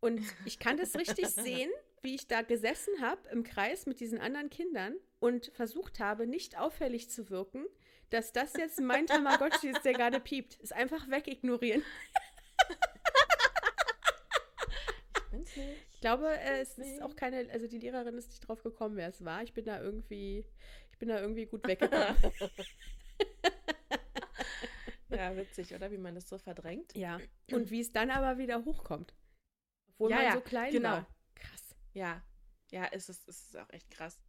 [0.00, 1.70] Und ich kann das richtig sehen,
[2.02, 6.58] wie ich da gesessen habe im Kreis mit diesen anderen Kindern und versucht habe, nicht
[6.58, 7.64] auffällig zu wirken,
[8.10, 10.56] dass das jetzt mein Tamagotchi ist, der gerade piept.
[10.56, 11.82] Ist einfach wegignorieren.
[15.16, 15.86] Ich bin's nicht.
[15.94, 16.94] Ich glaube, äh, es Nee.
[16.94, 19.42] ist auch keine, also die Lehrerin ist nicht drauf gekommen, wer es war.
[19.42, 20.44] Ich bin da irgendwie,
[20.90, 22.16] ich bin da irgendwie gut weggekommen.
[25.10, 25.90] ja, witzig, oder?
[25.90, 26.94] Wie man das so verdrängt.
[26.96, 27.18] ja.
[27.52, 29.14] Und wie es dann aber wieder hochkommt.
[29.92, 30.88] Obwohl Ja, man ja, so klein genau.
[30.90, 31.06] war.
[31.34, 31.61] Krass.
[31.92, 32.22] Ja,
[32.70, 34.20] ja, es ist, es ist auch echt krass.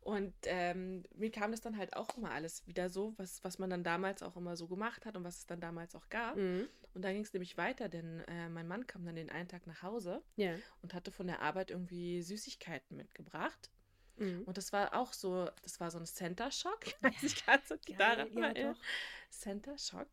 [0.00, 3.70] Und ähm, mir kam das dann halt auch immer alles wieder so, was, was man
[3.70, 6.36] dann damals auch immer so gemacht hat und was es dann damals auch gab.
[6.36, 6.68] Mhm.
[6.92, 9.66] Und dann ging es nämlich weiter, denn äh, mein Mann kam dann den einen Tag
[9.66, 10.54] nach Hause Ja.
[10.82, 13.70] und hatte von der Arbeit irgendwie Süßigkeiten mitgebracht.
[14.16, 14.42] Mhm.
[14.42, 16.84] Und das war auch so, das war so ein Center Shock.
[17.22, 17.42] Ich
[17.86, 18.74] die Geil, daran ja, erinnern.
[18.74, 18.82] doch.
[19.30, 20.08] Center Shock.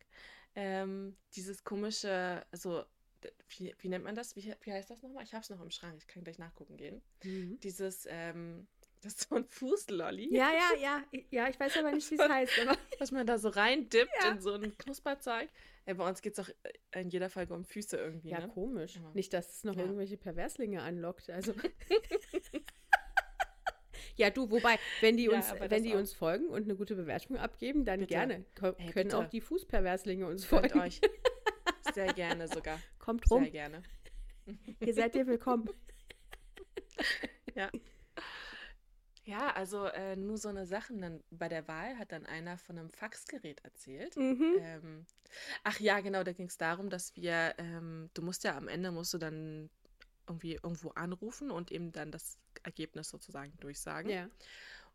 [0.54, 2.84] Ähm, dieses komische, also,
[3.48, 4.36] wie, wie nennt man das?
[4.36, 5.24] Wie, wie heißt das nochmal?
[5.24, 7.02] Ich habe es noch im Schrank, ich kann gleich nachgucken gehen.
[7.24, 7.58] Mhm.
[7.60, 8.66] Dieses, ähm,
[9.02, 11.02] das ist so ein Fußlolli, Ja, ja, ja.
[11.30, 12.52] Ja, ich weiß aber nicht, wie es heißt.
[12.60, 14.30] Aber was man da so reindippt Ja.
[14.30, 15.48] in so ein Knusperzeug.
[15.84, 16.48] Äh, bei uns geht es auch
[16.94, 18.48] in jeder Folge um Füße irgendwie, ja, ne?
[18.48, 18.96] komisch.
[18.96, 19.10] Ja.
[19.14, 19.82] Nicht, dass es noch Ja.
[19.82, 21.28] irgendwelche Perverslinge anlockt.
[21.30, 21.52] Also.
[24.16, 25.98] ja, du, wobei, wenn die Ja, uns, wenn die auch.
[25.98, 28.14] uns folgen und eine gute Bewertung abgeben, dann Bitte.
[28.14, 28.44] gerne.
[28.58, 29.18] Ko Ey, können bitte.
[29.18, 30.78] auch die Fußperverslinge uns folgen.
[30.80, 31.00] euch.
[31.94, 32.78] Sehr gerne sogar.
[32.98, 33.50] Kommt Sehr rum.
[33.50, 33.82] gerne.
[34.80, 35.68] Ihr seid ihr willkommen.
[37.54, 37.70] Ja.
[39.24, 40.94] Ja, also äh, nur so eine Sache.
[40.96, 44.16] Dann bei der Wahl hat dann einer von einem Faxgerät erzählt.
[44.16, 44.56] Mhm.
[44.58, 45.06] Ähm,
[45.62, 48.90] ach ja, genau, da ging es darum, dass wir, ähm, du musst ja am Ende
[48.90, 49.70] musst du dann
[50.26, 54.10] irgendwie irgendwo anrufen und eben dann das Ergebnis sozusagen durchsagen.
[54.10, 54.28] Ja.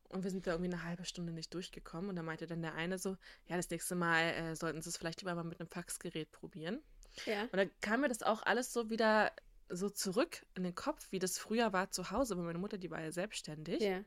[0.09, 2.09] Und wir sind da irgendwie eine halbe Stunde nicht durchgekommen.
[2.09, 4.97] Und da meinte dann der eine so, ja, das nächste Mal äh, sollten sie es
[4.97, 6.81] vielleicht lieber mal mit einem Faxgerät probieren.
[7.25, 7.43] Ja.
[7.43, 9.31] Und dann kam mir das auch alles so wieder
[9.69, 12.91] so zurück in den Kopf, wie das früher war zu Hause, weil meine Mutter, die
[12.91, 13.81] war ja selbstständig.
[13.81, 14.03] Ja.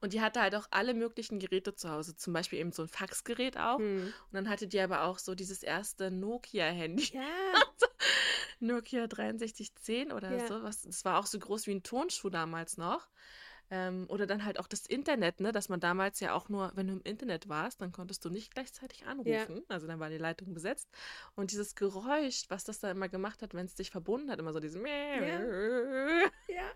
[0.00, 2.88] Und die hatte halt auch alle möglichen Geräte zu Hause, zum Beispiel eben so ein
[2.88, 3.78] Faxgerät auch.
[3.78, 4.04] Hm.
[4.06, 7.14] Und dann hatte die aber auch so dieses erste Nokia-Handy.
[7.14, 7.22] Ja.
[8.60, 10.46] Nokia 6310 oder ja.
[10.46, 10.60] so.
[10.60, 13.06] Das war auch so groß wie ein Tonschuh damals noch.
[13.70, 16.86] Ähm, oder dann halt auch das Internet, ne, dass man damals ja auch nur, wenn
[16.86, 19.56] du im Internet warst, dann konntest du nicht gleichzeitig anrufen.
[19.56, 19.62] Ja.
[19.68, 20.88] Also dann war die Leitung besetzt.
[21.34, 24.52] Und dieses Geräusch, was das da immer gemacht hat, wenn es dich verbunden hat, immer
[24.52, 25.40] so dieses ja.
[26.48, 26.48] ja.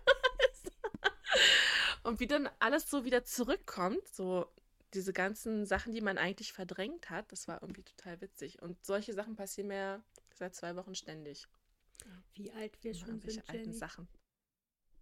[2.03, 4.47] Und wie dann alles so wieder zurückkommt, so
[4.93, 8.61] diese ganzen Sachen, die man eigentlich verdrängt hat, das war irgendwie total witzig.
[8.61, 11.47] Und solche Sachen passieren mir seit zwei Wochen ständig.
[12.33, 14.07] Wie alt wir schon sind, alten Sachen.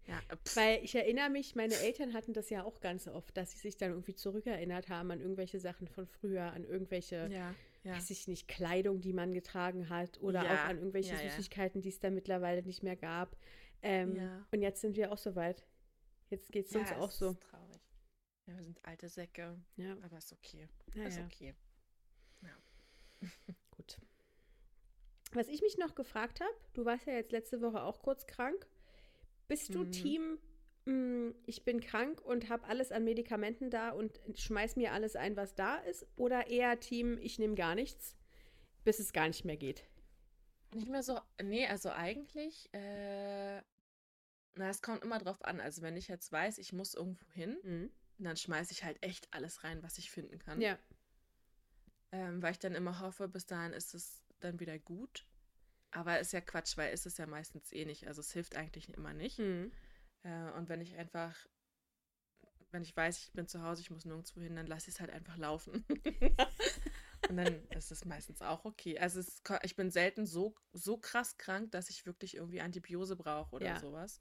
[0.06, 0.20] Ja,
[0.54, 3.76] Weil ich erinnere mich, meine Eltern hatten das ja auch ganz oft, dass sie sich
[3.76, 7.94] dann irgendwie zurückerinnert haben an irgendwelche Sachen von früher, an irgendwelche, ja, ja.
[7.94, 11.90] weiß ich nicht, Kleidung, die man getragen hat oder ja, auch an irgendwelche Süßigkeiten, die
[11.90, 13.36] es da mittlerweile nicht mehr gab.
[13.82, 15.64] Ähm, und jetzt sind wir auch so weit.
[16.28, 17.30] Jetzt geht es uns auch so.
[17.30, 17.80] Ist traurig.
[18.46, 19.56] Ja, wir sind alte Säcke.
[19.76, 19.96] Ja.
[20.02, 20.68] Aber ist okay.
[20.94, 21.54] Ja, ist okay.
[23.76, 23.98] Gut.
[25.32, 28.66] Was ich mich noch gefragt habe, du warst ja jetzt letzte Woche auch kurz krank.
[29.50, 29.92] Bist du mhm.
[29.92, 30.38] Team,
[30.86, 35.16] mh, mm, ich bin krank und habe alles an Medikamenten da und schmeiß mir alles
[35.16, 36.06] ein, was da ist?
[36.16, 38.16] Oder eher Team, ich nehme gar nichts,
[38.84, 39.84] bis es gar nicht mehr geht?
[40.72, 43.60] Nicht mehr so, nee, also eigentlich äh,
[44.54, 45.60] na, es kommt immer drauf an.
[45.60, 47.90] Also, wenn ich jetzt weiß, ich muss irgendwo hin, mhm.
[48.18, 50.60] dann schmeiße ich halt echt alles rein, was ich finden kann.
[50.60, 50.78] Ja.
[52.12, 55.26] Ähm, weil ich dann immer hoffe, bis dahin ist es dann wieder gut.
[55.92, 58.06] Aber ist ja Quatsch, weil ist es ja meistens eh nicht.
[58.06, 59.38] Also es hilft eigentlich immer nicht.
[59.38, 59.72] Mhm.
[60.22, 61.34] Äh, und wenn ich einfach,
[62.70, 65.00] wenn ich weiß, ich bin zu Hause, ich muss nirgendwo hin, dann lasse ich es
[65.00, 65.84] halt einfach laufen.
[67.28, 68.98] und dann ist es meistens auch okay.
[68.98, 73.56] Also es, ich bin selten so, so krass krank, dass ich wirklich irgendwie Antibiose brauche
[73.56, 73.80] oder ja.
[73.80, 74.20] sowas.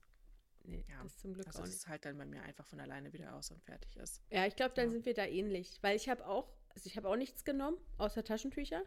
[0.63, 1.76] Nee, ja, das zum Glück also auch nicht.
[1.76, 4.22] es halt dann bei mir einfach von alleine wieder aus und fertig ist.
[4.30, 4.91] Ja, ich glaube, dann ja.
[4.91, 5.80] sind wir da ähnlich.
[5.82, 8.84] Weil ich habe auch, also ich habe auch nichts genommen, außer Taschentücher.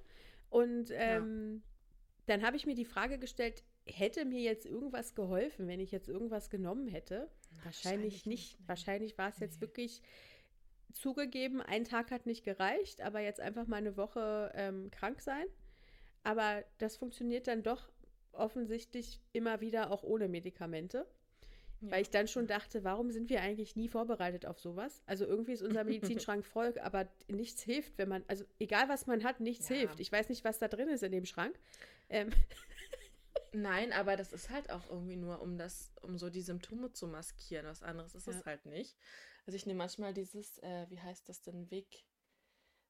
[0.49, 1.72] Und ähm, ja.
[2.27, 6.09] Dann habe ich mir die Frage gestellt, hätte mir jetzt irgendwas geholfen, wenn ich jetzt
[6.09, 7.29] irgendwas genommen hätte?
[7.51, 8.61] Na, wahrscheinlich, wahrscheinlich, nicht.
[8.61, 8.65] Nee.
[8.69, 9.47] Wahrscheinlich war es nee.
[9.47, 10.03] jetzt wirklich
[10.93, 15.47] zugegeben, ein Tag hat nicht gereicht, aber jetzt einfach mal eine Woche ähm, krank sein.
[16.23, 17.91] Aber das funktioniert dann doch
[18.33, 21.07] offensichtlich immer wieder auch ohne Medikamente.
[21.83, 21.91] Ja.
[21.91, 25.03] Weil ich dann schon dachte, warum sind wir eigentlich nie vorbereitet auf sowas?
[25.05, 29.25] Also irgendwie ist unser Medizinschrank voll, aber nichts hilft, wenn man, also egal was man
[29.25, 29.77] hat, nichts ja.
[29.77, 29.99] hilft.
[29.99, 31.59] Ich weiß nicht, was da drin ist in dem Schrank.
[32.09, 32.31] Ähm.
[33.53, 37.07] Nein, aber das ist halt auch irgendwie nur, um das, um so die Symptome zu
[37.07, 37.67] maskieren.
[37.67, 38.33] Was anderes ist ja.
[38.33, 38.97] es halt nicht.
[39.47, 42.07] Also ich nehme manchmal dieses, äh, wie heißt das denn, Weg?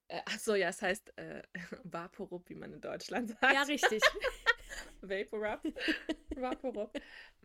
[0.08, 1.42] Äh, achso, ja, es heißt äh,
[1.84, 3.54] Vaporub, wie man in Deutschland sagt.
[3.54, 4.02] Ja, richtig.
[5.02, 5.60] Vaporub.
[6.36, 6.92] Vaporub.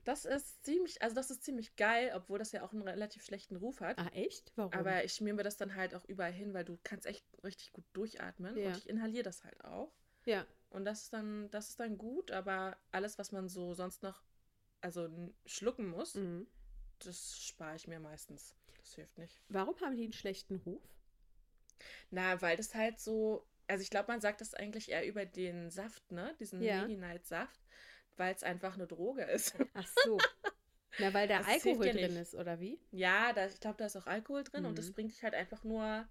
[0.03, 3.57] Das ist ziemlich, also das ist ziemlich geil, obwohl das ja auch einen relativ schlechten
[3.57, 3.99] Ruf hat.
[3.99, 4.53] Ah, echt?
[4.55, 4.71] Warum?
[4.73, 7.73] Aber ich schmier mir das dann halt auch überall hin, weil du kannst echt richtig
[7.73, 8.67] gut durchatmen ja.
[8.67, 9.91] und ich inhaliere das halt auch.
[10.25, 10.45] Ja.
[10.69, 14.23] Und das ist dann, das ist dann gut, aber alles, was man so sonst noch,
[14.81, 15.09] also
[15.45, 16.47] schlucken muss, mhm.
[16.99, 18.55] das spare ich mir meistens.
[18.79, 19.41] Das hilft nicht.
[19.49, 20.81] Warum haben die einen schlechten Ruf?
[22.11, 25.70] Na, weil das halt so, also ich glaube, man sagt das eigentlich eher über den
[25.70, 26.36] Saft, ne?
[26.39, 26.82] Diesen ja.
[26.82, 27.59] Medi-Night-Saft
[28.18, 29.55] weil es einfach eine Droge ist.
[29.74, 30.18] Ach so.
[30.99, 32.80] Na, weil da Alkohol drin ist, oder wie?
[32.91, 34.70] Ja, da, ich glaube, da ist auch Alkohol drin mhm.
[34.70, 34.93] und das mhm.
[34.93, 36.07] bringt dich halt einfach nur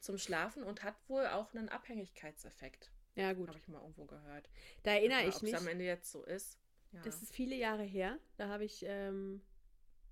[0.00, 2.90] zum Schlafen und hat wohl auch einen Abhängigkeitseffekt.
[3.14, 3.48] Ja, gut.
[3.48, 4.48] Habe ich mal irgendwo gehört.
[4.82, 5.52] Da erinnere ich mich.
[5.52, 6.58] Ob es am Ende jetzt so ist.
[6.92, 7.02] Ja.
[7.02, 8.18] Das ist viele Jahre her.
[8.38, 9.42] Da habe ich ähm,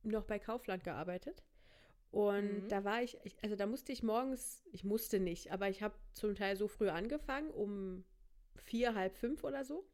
[0.02, 1.42] noch bei Kaufland gearbeitet.
[2.10, 2.68] Und mhm.
[2.68, 6.34] da war ich, also da musste ich morgens, ich musste nicht, aber ich habe zum
[6.34, 8.04] Teil so früh angefangen, um
[8.56, 9.88] vier, halb fünf oder so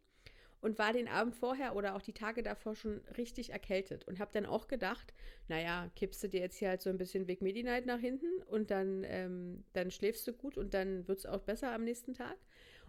[0.61, 4.33] und war den Abend vorher oder auch die Tage davor schon richtig erkältet und habe
[4.33, 5.13] dann auch gedacht,
[5.49, 8.43] naja, kippst du dir jetzt hier halt so ein bisschen Weg Medi Night nach hinten
[8.47, 12.15] und dann, ähm, dann schläfst du gut und dann wird es auch besser am nächsten
[12.15, 12.37] Tag.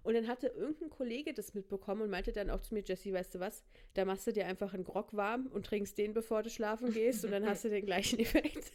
[0.04, 3.36] Und dann hatte irgendein Kollege das mitbekommen und meinte dann auch zu mir, Jesse, weißt
[3.36, 6.50] du was, da machst du dir einfach einen Grog warm und trinkst den, bevor du
[6.50, 8.72] schlafen gehst und dann hast du den gleichen Effekt.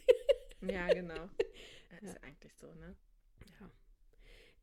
[0.69, 1.29] Ja, genau.
[1.89, 2.27] Das ist ja.
[2.27, 2.95] eigentlich so, ne?
[3.59, 3.69] Ja.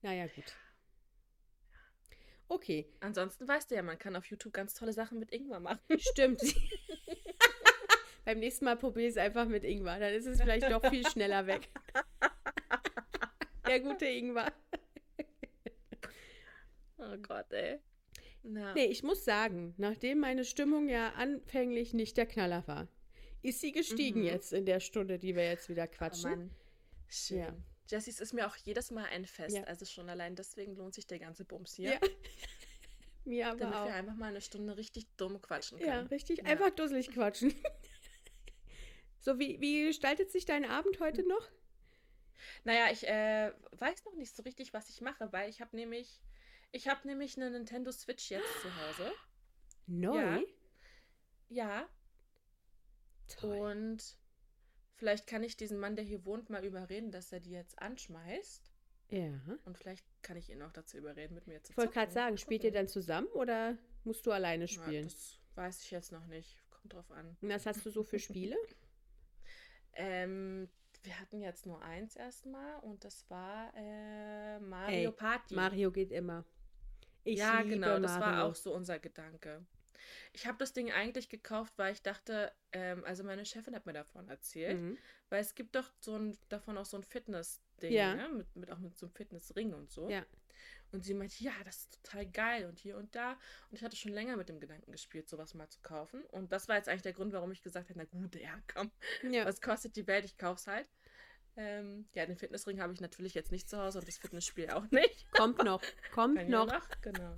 [0.02, 0.52] Naja, gut.
[2.48, 2.92] Okay.
[2.98, 5.80] Ansonsten weißt du ja, man kann auf YouTube ganz tolle Sachen mit Ingwer machen.
[5.98, 6.42] Stimmt.
[8.24, 10.00] Beim nächsten Mal probiere ich es einfach mit Ingwer.
[10.00, 11.68] Dann ist es vielleicht doch viel schneller weg.
[13.66, 14.52] Der gute Ingwer.
[16.98, 17.78] Oh Gott, ey.
[18.42, 18.74] Ja.
[18.74, 22.88] Nee, ich muss sagen, nachdem meine Stimmung ja anfänglich nicht der Knaller war,
[23.42, 24.26] ist sie gestiegen mhm.
[24.26, 26.50] jetzt in der Stunde, die wir jetzt wieder quatschen.
[26.50, 26.60] Oh.
[27.08, 27.38] Schön.
[27.38, 27.56] Ja.
[27.88, 29.56] Jessys ist mir auch jedes Mal ein Fest.
[29.56, 29.64] Ja.
[29.64, 31.94] Also schon allein deswegen lohnt sich der ganze Bums hier.
[31.94, 32.00] Ja.
[33.24, 33.86] mir aber Damit auch.
[33.86, 35.90] wir einfach mal eine Stunde richtig dumm quatschen können.
[35.90, 36.44] Ja, richtig ja.
[36.44, 37.52] einfach dusselig quatschen.
[39.18, 41.48] so, wie, wie gestaltet sich dein Abend heute noch?
[42.64, 46.20] Naja, ich äh, weiß noch nicht so richtig, was ich mache, weil ich habe nämlich,
[46.72, 49.12] ich habe nämlich eine Nintendo Switch jetzt zu Hause.
[49.86, 50.16] Neu?
[50.16, 50.42] Ja.
[51.48, 51.88] ja.
[53.38, 53.58] Toll.
[53.58, 54.20] Und
[55.00, 58.70] Vielleicht kann ich diesen Mann, der hier wohnt, mal überreden, dass er die jetzt anschmeißt.
[59.08, 59.32] Ja.
[59.64, 62.36] Und vielleicht kann ich ihn auch dazu überreden, mit mir zu Ich wollte gerade sagen,
[62.36, 65.04] spielt ihr dann zusammen oder musst du alleine spielen?
[65.04, 66.60] Ja, das weiß ich jetzt noch nicht.
[66.70, 67.34] Kommt drauf an.
[67.40, 68.54] Und was hast du so für Spiele?
[69.94, 70.68] ähm,
[71.02, 75.54] wir hatten jetzt nur eins erstmal und das war äh, Mario Ey, Party.
[75.54, 76.44] Mario geht immer.
[77.24, 78.36] Ich ja, genau, das Mario.
[78.36, 79.64] war auch so unser Gedanke.
[80.32, 83.92] Ich habe das Ding eigentlich gekauft, weil ich dachte, ähm, also meine Chefin hat mir
[83.92, 84.98] davon erzählt, mhm.
[85.28, 88.14] weil es gibt doch so ein, davon auch so ein Fitness-Ding, ja.
[88.14, 88.28] ne?
[88.28, 90.08] mit, mit, auch mit so einem Fitnessring und so.
[90.08, 90.24] Ja.
[90.92, 93.32] Und sie meinte, ja, das ist total geil und hier und da.
[93.32, 96.24] Und ich hatte schon länger mit dem Gedanken gespielt, sowas mal zu kaufen.
[96.26, 98.90] Und das war jetzt eigentlich der Grund, warum ich gesagt habe, na gut, ja, komm,
[99.22, 99.44] ja.
[99.44, 100.88] was kostet die Welt, ich kauf's halt.
[101.56, 104.90] Ähm, ja, den Fitnessring habe ich natürlich jetzt nicht zu Hause und das Fitnessspiel auch
[104.90, 105.30] nicht.
[105.32, 105.82] Kommt noch,
[106.12, 106.66] kommt noch.
[106.66, 106.88] noch.
[107.02, 107.34] Genau.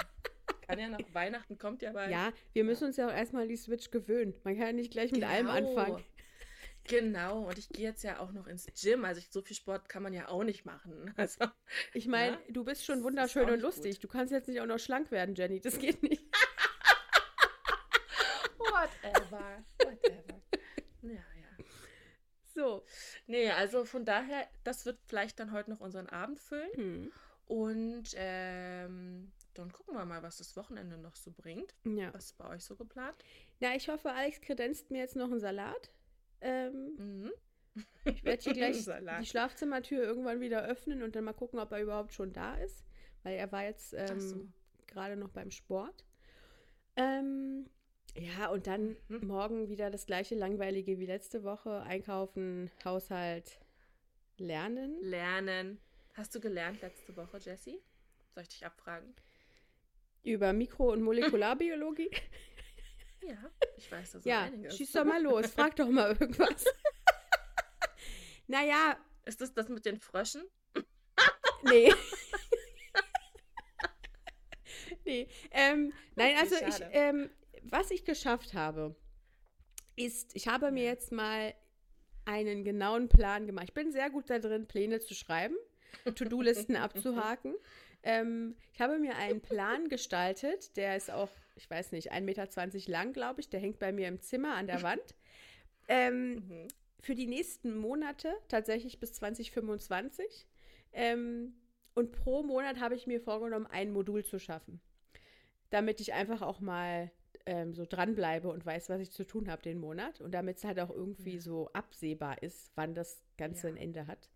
[0.63, 2.11] Kann ja noch, Weihnachten kommt ja bald.
[2.11, 4.35] Ja, wir müssen uns ja auch erstmal die Switch gewöhnen.
[4.45, 5.33] Man kann ja nicht gleich mit genau.
[5.33, 6.05] allem anfangen.
[6.85, 9.05] Genau, und ich gehe jetzt ja auch noch ins Gym.
[9.05, 11.15] Also ich, so viel Sport kann man ja auch nicht machen.
[11.17, 11.45] Also,
[11.95, 13.97] ich meine, ja, du bist schon wunderschön und lustig.
[13.97, 14.05] Gut.
[14.05, 15.61] Du kannst jetzt nicht auch noch schlank werden, Jenny.
[15.61, 16.23] Das geht nicht.
[18.59, 19.65] Whatever.
[19.79, 20.43] Whatever.
[21.03, 21.65] Ja, ja.
[22.55, 22.85] So.
[23.27, 26.71] Nee, also von daher, das wird vielleicht dann heute noch unseren Abend füllen.
[26.75, 27.13] Hm.
[27.47, 31.75] Und ähm, dann gucken wir mal, was das Wochenende noch so bringt.
[31.85, 32.13] Ja.
[32.15, 33.17] Was ist bei euch so geplant?
[33.61, 35.91] Ja, ich hoffe, Alex kredenzt mir jetzt noch einen Salat.
[36.41, 37.33] Ähm, mhm.
[38.05, 41.83] Ich werde hier gleich die Schlafzimmertür irgendwann wieder öffnen und dann mal gucken, ob er
[41.83, 42.85] überhaupt schon da ist.
[43.23, 44.49] Weil er war jetzt ähm, so.
[44.87, 46.05] gerade noch beim Sport.
[46.97, 47.69] Ähm,
[48.15, 49.27] ja, und dann mhm.
[49.27, 51.83] morgen wieder das gleiche langweilige wie letzte Woche.
[51.83, 53.61] Einkaufen, Haushalt,
[54.39, 55.01] lernen.
[55.01, 55.79] Lernen.
[56.15, 57.81] Hast du gelernt letzte Woche, Jessie?
[58.35, 59.15] Soll ich dich abfragen?
[60.23, 62.11] Über Mikro- und Molekularbiologie?
[63.25, 63.37] Ja,
[63.77, 64.77] ich weiß das ja, einiges.
[64.77, 66.65] Schieß doch mal los, frag doch mal irgendwas.
[68.49, 68.97] naja.
[69.25, 70.43] Ist das das mit den Fröschen?
[71.63, 71.93] nee.
[75.05, 75.29] nee.
[75.53, 77.31] Ähm, nein, also ich, ähm,
[77.63, 78.97] was ich geschafft habe,
[79.95, 81.55] ist, ich habe mir jetzt mal
[82.25, 83.67] einen genauen Plan gemacht.
[83.69, 85.57] Ich bin sehr gut da drin, Pläne zu schreiben,
[86.05, 87.55] To-Do-Listen abzuhaken.
[88.03, 92.91] Ähm, ich habe mir einen Plan gestaltet, der ist auch, ich weiß nicht, 1,20 Meter
[92.91, 93.49] lang, glaube ich.
[93.49, 95.15] Der hängt bei mir im Zimmer an der Wand.
[95.89, 96.69] Ähm, mhm.
[97.01, 100.47] Für die nächsten Monate, tatsächlich bis 2025.
[100.93, 101.55] Ähm,
[101.95, 104.81] und pro Monat habe ich mir vorgenommen, ein Modul zu schaffen.
[105.71, 107.11] Damit ich einfach auch mal
[107.47, 110.21] ähm, so dranbleibe und weiß, was ich zu tun habe den Monat.
[110.21, 111.41] Und damit es halt auch irgendwie ja.
[111.41, 113.75] so absehbar ist, wann das Ganze ja.
[113.75, 114.31] ein Ende hat.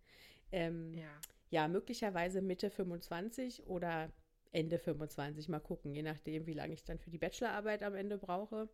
[0.51, 1.09] Ähm, ja
[1.49, 4.11] ja, möglicherweise Mitte 25 oder
[4.51, 5.49] Ende 25.
[5.49, 8.69] Mal gucken, je nachdem, wie lange ich dann für die Bachelorarbeit am Ende brauche.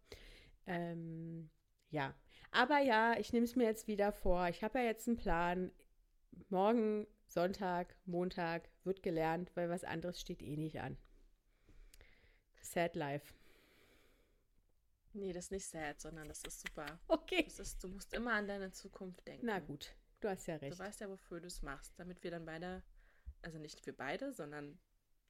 [0.65, 1.49] Ähm,
[1.89, 2.15] ja,
[2.51, 4.47] aber ja, ich nehme es mir jetzt wieder vor.
[4.47, 5.71] Ich habe ja jetzt einen Plan.
[6.49, 10.97] Morgen, Sonntag, Montag wird gelernt, weil was anderes steht eh nicht an.
[12.61, 13.33] Sad Life.
[15.13, 16.85] Nee, das ist nicht sad, sondern das ist super.
[17.07, 17.45] Okay.
[17.45, 19.45] Ist, du musst immer an deine Zukunft denken.
[19.45, 19.93] Na gut.
[20.23, 20.73] Du hast ja recht.
[20.73, 22.81] Du weißt ja, wofür du es machst, damit wir dann beide,
[23.41, 24.79] also nicht wir beide, sondern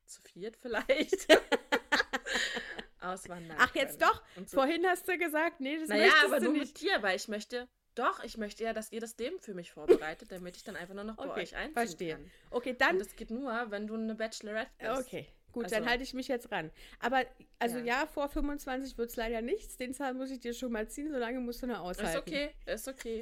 [0.05, 1.27] zu viert vielleicht,
[2.99, 3.57] auswandern.
[3.59, 4.11] Ach, jetzt können.
[4.11, 4.45] doch?
[4.45, 4.57] So.
[4.57, 6.73] Vorhin hast du gesagt, nee, das naja, aber du nur nicht.
[6.75, 9.71] mit dir, weil ich möchte, doch, ich möchte ja, dass ihr das Leben für mich
[9.71, 12.13] vorbereitet, damit ich dann einfach nur noch bei euch einziehen verstehe.
[12.13, 12.31] kann.
[12.51, 12.91] Okay, dann.
[12.91, 15.07] Und das geht nur, wenn du eine Bachelorette bist.
[15.07, 15.27] Okay.
[15.53, 16.69] Gut, also, dann halte ich mich jetzt ran.
[16.99, 17.25] Aber,
[17.57, 19.75] also ja, ja vor 25 wird es leider nichts.
[19.75, 22.11] Den Zahl muss ich dir schon mal ziehen, solange musst du noch aushalten.
[22.11, 23.21] Ist okay, ist okay.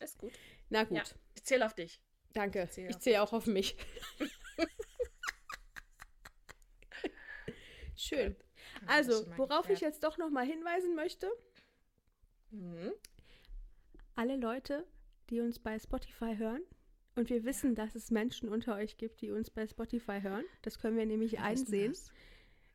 [0.00, 0.32] Ist gut.
[0.70, 0.96] Na gut.
[0.98, 1.04] Ja,
[1.34, 2.00] ich zähle auf dich.
[2.32, 2.64] Danke.
[2.64, 3.76] Ich zähle zähl auch auf mich.
[7.96, 8.36] Schön.
[8.86, 11.30] Also, worauf ich jetzt doch noch mal hinweisen möchte.
[12.50, 12.92] Mhm.
[14.14, 14.86] Alle Leute,
[15.30, 16.62] die uns bei Spotify hören,
[17.16, 20.44] und wir wissen, dass es Menschen unter euch gibt, die uns bei Spotify hören.
[20.60, 21.96] Das können wir nämlich wir einsehen.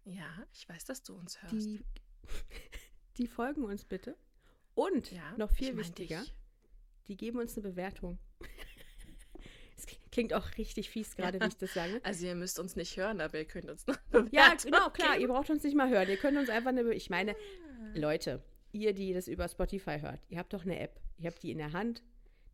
[0.04, 1.54] Ja, ich weiß, dass du uns hörst.
[1.54, 1.80] Die,
[3.18, 4.18] die folgen uns bitte
[4.74, 6.34] Und ja, noch viel wichtiger, dich.
[7.08, 8.18] Die geben uns eine Bewertung.
[9.78, 11.44] Es klingt auch richtig fies gerade, ja.
[11.44, 12.00] wie ich das sage.
[12.04, 14.30] Also ihr müsst uns nicht hören, aber ihr könnt uns noch bewerten.
[14.36, 16.08] Ja, genau, klar, ihr braucht uns nicht mal hören.
[16.08, 17.36] Ihr könnt uns einfach eine, ich meine, ah.
[17.96, 18.44] Leute,
[18.74, 21.00] ihr, die das über Spotify hört, ihr habt doch eine App.
[21.18, 22.04] Ihr habt die in der Hand.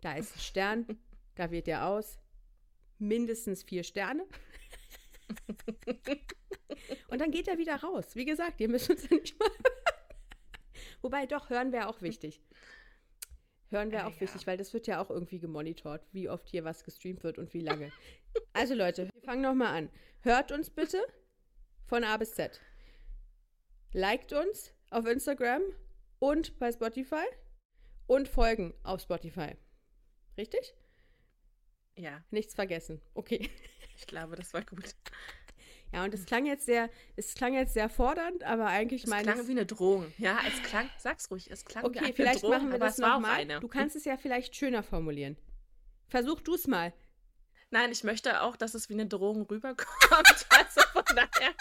[0.01, 0.85] Da ist ein Stern,
[1.35, 2.17] da wählt ihr aus.
[2.99, 4.25] Mindestens vier Sterne.
[7.09, 8.15] Und dann geht er wieder raus.
[8.15, 9.49] Wie gesagt, ihr müsst uns ja nicht mal
[11.01, 12.41] Wobei, doch, hören wäre auch wichtig.
[13.69, 14.21] Hören wäre äh, auch ja.
[14.21, 17.53] wichtig, weil das wird ja auch irgendwie gemonitort, wie oft hier was gestreamt wird und
[17.53, 17.91] wie lange.
[18.53, 19.89] also Leute, wir fangen nochmal an.
[20.21, 21.01] Hört uns bitte
[21.85, 22.61] von A bis Z.
[23.93, 25.61] Liked uns auf Instagram
[26.19, 27.25] und bei Spotify
[28.05, 29.55] und folgen auf Spotify.
[30.37, 30.75] Richtig?
[31.95, 32.23] Ja.
[32.31, 33.01] Nichts vergessen.
[33.13, 33.49] Okay.
[33.95, 34.95] Ich glaube, das war gut.
[35.93, 39.35] Ja, und es klang jetzt sehr, es klang jetzt sehr fordernd, aber eigentlich meine Es
[39.35, 40.13] klang wie eine Drohung.
[40.17, 42.97] Ja, es klang, sag's ruhig, es klang okay, wie eine vielleicht Drohung, machen wir das
[42.97, 43.45] nochmal.
[43.59, 45.37] Du kannst es ja vielleicht schöner formulieren.
[46.07, 46.93] Versuch du es mal.
[47.69, 49.87] Nein, ich möchte auch, dass es wie eine Drohung rüberkommt.
[50.49, 51.53] Also von daher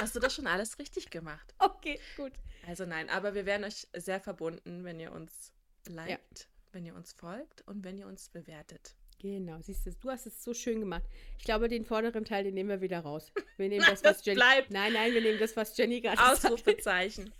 [0.00, 1.54] hast du das schon alles richtig gemacht.
[1.58, 2.32] Okay, gut.
[2.66, 5.52] Also nein, aber wir wären euch sehr verbunden, wenn ihr uns
[5.86, 6.46] liked, ja.
[6.72, 8.94] wenn ihr uns folgt und wenn ihr uns bewertet.
[9.20, 11.04] Genau, siehst du, du hast es so schön gemacht.
[11.38, 13.30] Ich glaube, den vorderen Teil, den nehmen wir wieder raus.
[13.58, 14.36] Wir nehmen das, was das Jenny.
[14.36, 14.70] Bleibt.
[14.70, 17.30] Nein, nein, wir nehmen das, was Jenny gerade Ausrufezeichen.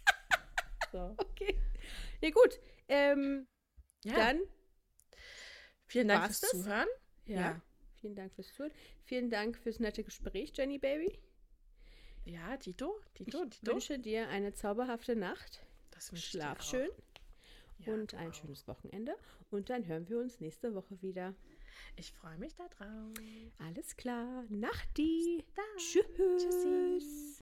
[0.93, 1.17] so.
[1.17, 1.59] Okay.
[2.21, 2.61] Nee, gut.
[2.87, 3.47] Ähm,
[4.05, 4.15] ja.
[4.15, 4.41] Dann.
[5.87, 6.51] Vielen Dank fürs das?
[6.51, 6.89] Zuhören.
[7.25, 7.41] Ja.
[7.41, 7.63] ja.
[8.01, 8.73] Vielen Dank fürs Zuhören.
[9.05, 11.19] Vielen Dank fürs nette Gespräch, Jenny Baby.
[12.27, 13.01] Ja, Tito.
[13.15, 13.73] Tito, ich Tito.
[13.73, 15.65] wünsche dir eine zauberhafte Nacht.
[15.93, 16.91] Das Schlaf schön.
[17.79, 19.17] Ja, und ein schönes Wochenende.
[19.51, 21.35] Und dann hören wir uns nächste Woche wieder.
[21.97, 23.13] Ich freue mich darauf.
[23.59, 24.45] Alles klar.
[24.49, 25.45] Nachti.
[25.77, 26.07] Tschüss.
[26.39, 27.31] Tschüssi.